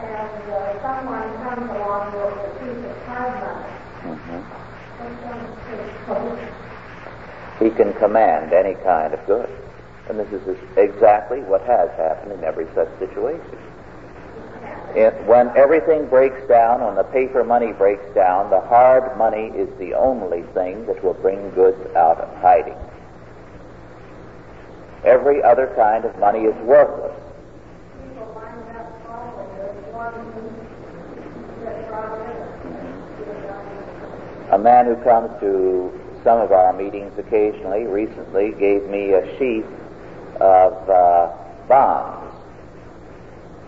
And 0.00 0.52
uh, 0.52 0.80
someone 0.80 1.28
comes 1.42 1.70
along 1.70 2.12
with 2.12 2.38
a 2.38 2.50
piece 2.58 2.84
of 2.88 2.96
card 3.06 3.34
money. 3.42 3.72
hmm 4.00 4.08
Mm-hmm. 4.08 4.47
He 7.58 7.70
can 7.70 7.92
command 7.94 8.52
any 8.52 8.74
kind 8.82 9.12
of 9.14 9.24
good. 9.26 9.48
And 10.08 10.18
this 10.18 10.32
is 10.32 10.56
exactly 10.76 11.40
what 11.40 11.60
has 11.62 11.90
happened 11.96 12.32
in 12.32 12.44
every 12.44 12.66
such 12.74 12.88
situation. 12.98 13.58
It, 14.94 15.12
when 15.26 15.48
everything 15.56 16.06
breaks 16.08 16.40
down, 16.48 16.82
when 16.82 16.94
the 16.94 17.04
paper 17.04 17.44
money 17.44 17.72
breaks 17.72 18.08
down, 18.14 18.48
the 18.48 18.60
hard 18.60 19.18
money 19.18 19.48
is 19.48 19.68
the 19.78 19.94
only 19.94 20.42
thing 20.54 20.86
that 20.86 21.04
will 21.04 21.14
bring 21.14 21.50
goods 21.50 21.78
out 21.94 22.18
of 22.18 22.34
hiding. 22.40 22.76
Every 25.04 25.42
other 25.42 25.72
kind 25.76 26.04
of 26.04 26.18
money 26.18 26.40
is 26.40 26.56
worthless. 26.64 27.14
People 28.02 28.32
wind 28.34 28.76
up 28.76 29.06
following 29.06 29.48
this 29.58 29.94
one 29.94 30.14
who 30.32 31.64
gets 31.64 31.88
brought 31.88 32.18
in. 32.30 32.48
A 34.50 34.58
man 34.58 34.86
who 34.86 34.96
comes 35.04 35.28
to 35.40 35.92
some 36.24 36.40
of 36.40 36.52
our 36.52 36.72
meetings 36.72 37.12
occasionally 37.18 37.84
recently 37.84 38.52
gave 38.52 38.88
me 38.88 39.12
a 39.12 39.38
sheaf 39.38 39.64
of 40.40 40.88
uh, 40.88 41.32
bonds 41.68 42.34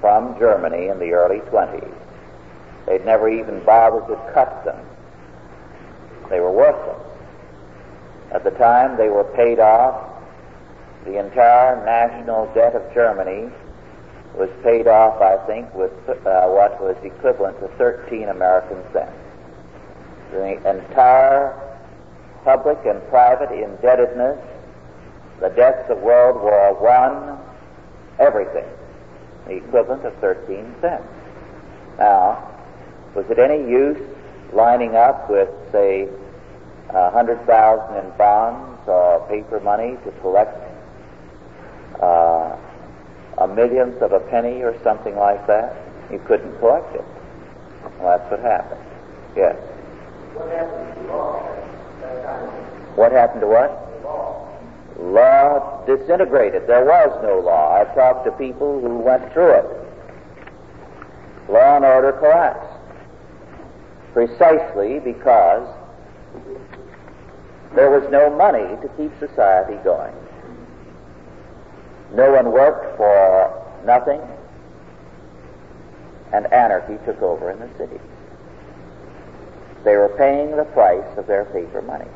from 0.00 0.38
Germany 0.38 0.88
in 0.88 0.98
the 0.98 1.12
early 1.12 1.40
20s. 1.50 1.94
They'd 2.86 3.04
never 3.04 3.28
even 3.28 3.62
bothered 3.64 4.08
to 4.08 4.32
cut 4.32 4.64
them. 4.64 4.84
They 6.30 6.40
were 6.40 6.50
worthless. 6.50 7.06
At 8.32 8.44
the 8.44 8.50
time 8.52 8.96
they 8.96 9.08
were 9.08 9.24
paid 9.24 9.58
off, 9.58 10.08
the 11.04 11.18
entire 11.18 11.84
national 11.84 12.52
debt 12.54 12.74
of 12.74 12.94
Germany 12.94 13.50
was 14.34 14.48
paid 14.62 14.86
off, 14.86 15.20
I 15.20 15.44
think, 15.46 15.72
with 15.74 15.92
uh, 16.08 16.46
what 16.46 16.80
was 16.80 16.96
equivalent 17.02 17.58
to 17.60 17.68
13 17.76 18.28
American 18.28 18.78
cents. 18.92 19.29
The 20.30 20.70
entire 20.70 21.54
public 22.44 22.78
and 22.86 23.06
private 23.08 23.50
indebtedness, 23.52 24.38
the 25.40 25.48
debts 25.50 25.90
of 25.90 25.98
World 25.98 26.40
War 26.40 26.88
I, 26.88 27.38
everything, 28.18 28.68
the 29.46 29.56
equivalent 29.56 30.04
of 30.04 30.14
13 30.16 30.74
cents. 30.80 31.04
Now, 31.98 32.48
was 33.14 33.26
it 33.28 33.38
any 33.38 33.68
use 33.68 33.98
lining 34.52 34.94
up 34.96 35.28
with, 35.28 35.48
say, 35.72 36.08
a 36.90 37.10
hundred 37.10 37.44
thousand 37.46 38.04
in 38.04 38.10
bonds 38.16 38.80
or 38.86 39.26
paper 39.28 39.60
money 39.60 39.96
to 40.04 40.10
collect 40.20 40.56
uh, 42.00 42.56
a 43.38 43.48
millionth 43.48 44.00
of 44.02 44.12
a 44.12 44.20
penny 44.20 44.62
or 44.62 44.80
something 44.82 45.16
like 45.16 45.46
that? 45.46 45.76
You 46.10 46.18
couldn't 46.26 46.58
collect 46.58 46.94
it. 46.94 47.04
Well, 47.98 48.18
that's 48.18 48.30
what 48.30 48.40
happened. 48.40 48.80
Yes. 49.36 49.56
What 52.96 53.12
happened 53.12 53.40
to? 53.40 53.46
What? 53.46 54.02
Law. 54.04 54.48
Law 54.98 55.84
disintegrated. 55.86 56.66
There 56.66 56.84
was 56.84 57.18
no 57.22 57.40
law. 57.40 57.80
I've 57.80 57.94
talked 57.94 58.24
to 58.26 58.32
people 58.32 58.80
who 58.80 58.98
went 58.98 59.32
through 59.32 59.54
it. 59.54 59.64
Law 61.48 61.76
and 61.76 61.84
order 61.84 62.12
collapsed. 62.12 62.76
Precisely 64.12 64.98
because 64.98 65.66
there 67.74 67.90
was 67.90 68.08
no 68.10 68.28
money 68.36 68.76
to 68.82 68.88
keep 68.96 69.12
society 69.20 69.76
going. 69.84 70.14
No 72.12 72.32
one 72.32 72.50
worked 72.50 72.96
for 72.96 73.64
nothing, 73.84 74.20
and 76.32 76.52
anarchy 76.52 76.98
took 77.06 77.22
over 77.22 77.50
in 77.50 77.60
the 77.60 77.68
cities. 77.78 78.09
They 79.84 79.96
were 79.96 80.14
paying 80.16 80.56
the 80.56 80.64
price 80.64 81.06
of 81.16 81.26
their 81.26 81.44
paper 81.46 81.82
money. 81.82 82.08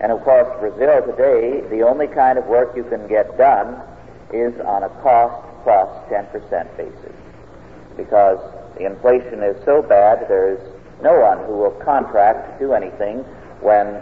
And 0.00 0.12
of 0.12 0.22
course, 0.22 0.48
Brazil 0.60 1.02
today, 1.04 1.60
the 1.68 1.82
only 1.82 2.06
kind 2.06 2.38
of 2.38 2.46
work 2.46 2.74
you 2.76 2.84
can 2.84 3.06
get 3.08 3.36
done 3.36 3.80
is 4.32 4.58
on 4.60 4.84
a 4.84 4.88
cost 5.02 5.46
plus 5.64 5.88
10% 6.08 6.76
basis. 6.76 7.16
because 7.96 8.38
the 8.78 8.86
inflation 8.86 9.42
is 9.42 9.56
so 9.64 9.82
bad 9.82 10.26
there 10.28 10.52
is 10.54 10.60
no 11.02 11.18
one 11.20 11.38
who 11.46 11.56
will 11.58 11.76
contract 11.84 12.58
to 12.58 12.66
do 12.66 12.72
anything 12.72 13.18
when 13.60 14.00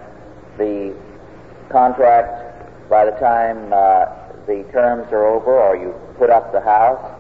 the 0.57 0.95
contract, 1.69 2.89
by 2.89 3.05
the 3.05 3.13
time 3.13 3.73
uh, 3.73 4.07
the 4.47 4.65
terms 4.73 5.11
are 5.13 5.27
over 5.27 5.59
or 5.59 5.77
you 5.77 5.95
put 6.19 6.31
up 6.31 6.53
the 6.53 6.61
house, 6.61 7.18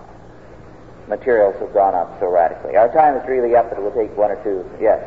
materials 1.09 1.56
have 1.61 1.72
gone 1.72 1.94
up 1.94 2.18
so 2.20 2.28
radically. 2.28 2.76
Our 2.76 2.92
time 2.92 3.16
is 3.16 3.26
really 3.26 3.56
up, 3.56 3.70
but 3.70 3.78
it 3.78 3.82
will 3.82 3.92
take 3.92 4.16
one 4.16 4.30
or 4.30 4.42
two. 4.44 4.64
Yes. 4.80 5.02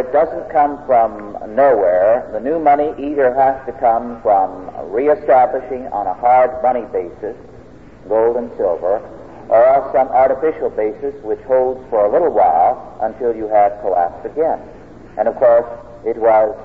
It 0.00 0.12
doesn't 0.12 0.50
come 0.50 0.80
from 0.86 1.36
nowhere. 1.54 2.28
The 2.32 2.40
new 2.40 2.58
money 2.58 2.94
either 2.98 3.34
has 3.34 3.60
to 3.66 3.72
come 3.78 4.20
from 4.22 4.70
reestablishing 4.90 5.88
on 5.88 6.06
a 6.06 6.14
hard 6.14 6.62
money 6.62 6.86
basis, 6.90 7.36
gold 8.08 8.36
and 8.36 8.50
silver, 8.56 9.04
or 9.48 9.66
else 9.66 9.92
some 9.92 10.08
artificial 10.08 10.70
basis 10.70 11.14
which 11.22 11.40
holds 11.40 11.84
for 11.90 12.06
a 12.06 12.12
little 12.12 12.32
while 12.32 12.96
until 13.02 13.36
you 13.36 13.46
have 13.48 13.78
collapse 13.82 14.24
again. 14.24 14.58
And 15.18 15.28
of 15.28 15.36
course, 15.36 15.68
it 16.06 16.16
was 16.16 16.56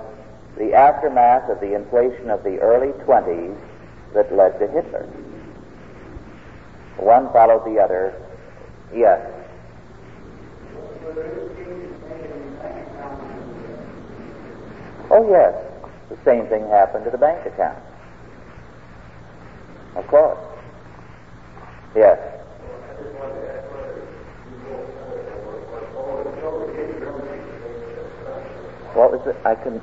the 0.57 0.73
aftermath 0.73 1.49
of 1.49 1.59
the 1.59 1.75
inflation 1.75 2.29
of 2.29 2.41
the 2.43 2.57
early 2.59 2.93
20s 3.03 3.57
that 4.13 4.33
led 4.33 4.57
to 4.59 4.67
Hitler. 4.67 5.09
One 6.97 7.31
followed 7.33 7.65
the 7.65 7.81
other. 7.81 8.15
Yes. 8.93 9.19
Oh, 15.17 15.29
yes. 15.29 15.55
The 16.09 16.17
same 16.25 16.45
thing 16.47 16.67
happened 16.67 17.05
to 17.05 17.09
the 17.09 17.17
bank 17.17 17.45
account. 17.45 17.79
Of 19.95 20.05
course. 20.07 20.37
Yes. 21.95 22.19
What 28.93 29.13
was 29.13 29.25
it? 29.25 29.37
I 29.45 29.55
can. 29.55 29.81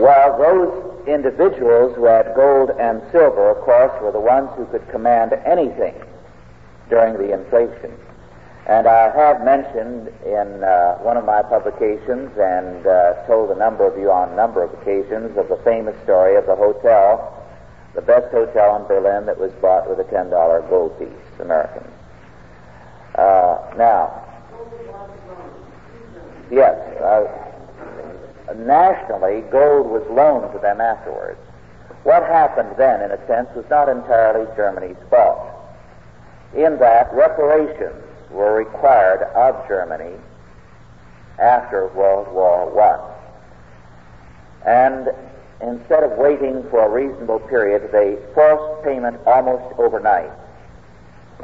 Well, 0.00 0.38
those 0.38 0.81
individuals 1.06 1.96
who 1.96 2.04
had 2.04 2.34
gold 2.34 2.70
and 2.78 3.02
silver, 3.10 3.50
of 3.50 3.58
course, 3.64 3.92
were 4.02 4.12
the 4.12 4.20
ones 4.20 4.50
who 4.56 4.66
could 4.66 4.88
command 4.90 5.32
anything 5.44 5.94
during 6.88 7.14
the 7.14 7.32
inflation. 7.32 7.92
And 8.66 8.86
I 8.86 9.10
have 9.10 9.42
mentioned 9.42 10.08
in 10.24 10.62
uh, 10.62 10.98
one 10.98 11.16
of 11.16 11.24
my 11.24 11.42
publications 11.42 12.30
and 12.38 12.86
uh, 12.86 13.26
told 13.26 13.50
a 13.50 13.58
number 13.58 13.84
of 13.84 13.98
you 13.98 14.10
on 14.10 14.30
a 14.30 14.36
number 14.36 14.62
of 14.62 14.72
occasions 14.74 15.36
of 15.36 15.48
the 15.48 15.58
famous 15.64 16.00
story 16.04 16.36
of 16.36 16.46
the 16.46 16.54
hotel, 16.54 17.42
the 17.94 18.02
best 18.02 18.30
hotel 18.30 18.76
in 18.76 18.86
Berlin 18.86 19.26
that 19.26 19.38
was 19.38 19.50
bought 19.60 19.90
with 19.90 19.98
a 19.98 20.04
$10 20.04 20.30
gold 20.70 20.96
piece, 20.98 21.40
American. 21.40 21.84
Uh, 23.16 23.58
now, 23.76 24.22
yes, 26.50 26.78
uh, 27.02 27.51
Uh, 28.52 28.54
nationally, 28.64 29.42
gold 29.50 29.86
was 29.86 30.02
loaned 30.10 30.52
to 30.52 30.58
them 30.58 30.80
afterwards. 30.80 31.38
What 32.04 32.22
happened 32.22 32.74
then, 32.76 33.02
in 33.02 33.10
a 33.10 33.26
sense, 33.26 33.48
was 33.54 33.64
not 33.70 33.88
entirely 33.88 34.46
Germany's 34.56 34.96
fault. 35.08 35.48
In 36.54 36.78
that, 36.78 37.12
reparations 37.12 38.04
were 38.30 38.54
required 38.54 39.22
of 39.34 39.66
Germany 39.68 40.16
after 41.38 41.86
World 41.88 42.32
War 42.32 42.80
I. 42.80 44.68
And 44.68 45.08
instead 45.60 46.02
of 46.02 46.12
waiting 46.18 46.62
for 46.70 46.84
a 46.84 46.88
reasonable 46.88 47.40
period, 47.40 47.90
they 47.92 48.18
forced 48.34 48.84
payment 48.84 49.20
almost 49.26 49.78
overnight 49.78 50.30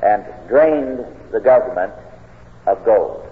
and 0.02 0.24
drained 0.48 1.04
the 1.32 1.40
government 1.40 1.92
of 2.66 2.84
gold. 2.84 3.24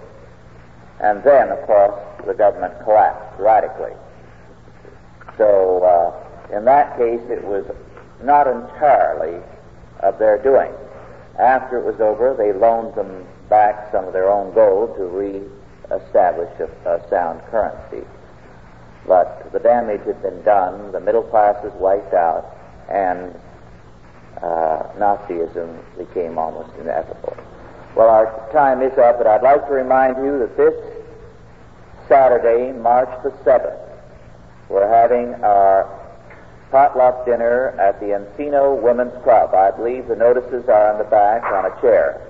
And 0.99 1.23
then, 1.23 1.49
of 1.49 1.61
course, 1.65 2.06
the 2.25 2.33
government 2.33 2.73
collapsed 2.83 3.39
radically. 3.39 3.93
So, 5.37 5.83
uh, 5.83 6.55
in 6.55 6.65
that 6.65 6.97
case, 6.97 7.21
it 7.29 7.43
was 7.43 7.65
not 8.23 8.47
entirely 8.47 9.41
of 9.99 10.17
their 10.17 10.41
doing. 10.41 10.71
After 11.37 11.77
it 11.77 11.85
was 11.85 11.99
over, 12.01 12.33
they 12.33 12.51
loaned 12.51 12.95
them 12.95 13.25
back 13.49 13.91
some 13.91 14.05
of 14.05 14.13
their 14.13 14.29
own 14.29 14.53
gold 14.53 14.95
to 14.97 15.05
re-establish 15.05 16.51
a, 16.59 16.89
a 16.89 17.09
sound 17.09 17.41
currency. 17.51 18.05
But 19.05 19.51
the 19.53 19.59
damage 19.59 20.01
had 20.05 20.21
been 20.21 20.41
done, 20.41 20.91
the 20.91 20.99
middle 20.99 21.23
class 21.23 21.55
was 21.63 21.73
wiped 21.73 22.13
out, 22.13 22.57
and 22.89 23.33
uh, 24.41 24.83
Nazism 24.97 25.79
became 25.97 26.37
almost 26.37 26.75
inevitable. 26.79 27.37
Well, 27.95 28.09
our 28.09 28.49
time 28.51 28.81
is 28.81 28.97
up, 28.97 29.17
but 29.17 29.27
I'd 29.27 29.43
like 29.43 29.65
to 29.67 29.73
remind 29.73 30.17
you 30.17 30.39
that 30.39 30.57
this 30.57 30.75
Saturday, 32.07 32.77
March 32.77 33.09
the 33.23 33.31
7th, 33.43 33.79
we're 34.69 34.87
having 34.87 35.33
our 35.43 35.89
potluck 36.71 37.25
dinner 37.25 37.69
at 37.79 37.99
the 37.99 38.07
Encino 38.07 38.79
Women's 38.81 39.13
Club. 39.23 39.53
I 39.53 39.71
believe 39.71 40.07
the 40.07 40.15
notices 40.15 40.67
are 40.67 40.93
on 40.93 40.97
the 40.97 41.05
back 41.05 41.43
on 41.43 41.65
a 41.65 41.81
chair. 41.81 42.21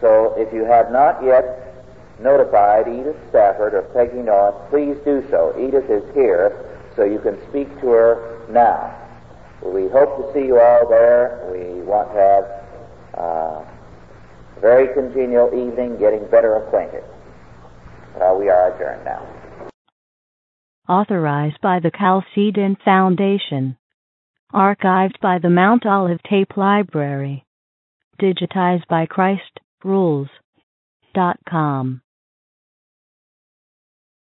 So 0.00 0.34
if 0.36 0.52
you 0.52 0.64
have 0.64 0.90
not 0.90 1.22
yet 1.24 1.74
notified 2.20 2.88
Edith 2.88 3.16
Stafford 3.30 3.74
or 3.74 3.82
Peggy 3.94 4.22
North, 4.22 4.54
please 4.70 4.96
do 5.04 5.24
so. 5.30 5.54
Edith 5.58 5.88
is 5.88 6.04
here, 6.14 6.52
so 6.96 7.04
you 7.04 7.18
can 7.18 7.40
speak 7.48 7.68
to 7.80 7.88
her 7.88 8.46
now. 8.50 9.00
We 9.62 9.88
hope 9.88 10.18
to 10.18 10.32
see 10.34 10.46
you 10.46 10.60
all 10.60 10.86
there. 10.88 11.40
We 11.50 11.80
want 11.82 12.12
to 12.12 12.18
have 12.18 12.44
uh, 13.16 13.64
a 14.56 14.60
very 14.60 14.92
congenial 14.92 15.48
evening 15.54 15.96
getting 15.98 16.26
better 16.26 16.56
acquainted. 16.56 17.04
Uh, 18.14 18.34
we 18.38 18.48
are 18.48 18.74
adjourned 18.74 19.04
now. 19.04 19.26
Authorized 20.88 21.60
by 21.62 21.80
the 21.80 21.90
Chalcedon 21.90 22.76
Foundation. 22.84 23.76
Archived 24.52 25.18
by 25.20 25.38
the 25.38 25.50
Mount 25.50 25.84
Olive 25.86 26.22
Tape 26.28 26.56
Library. 26.56 27.44
Digitized 28.20 28.86
by 28.88 29.06
Christ 29.06 29.58
Rules.com. 29.82 30.30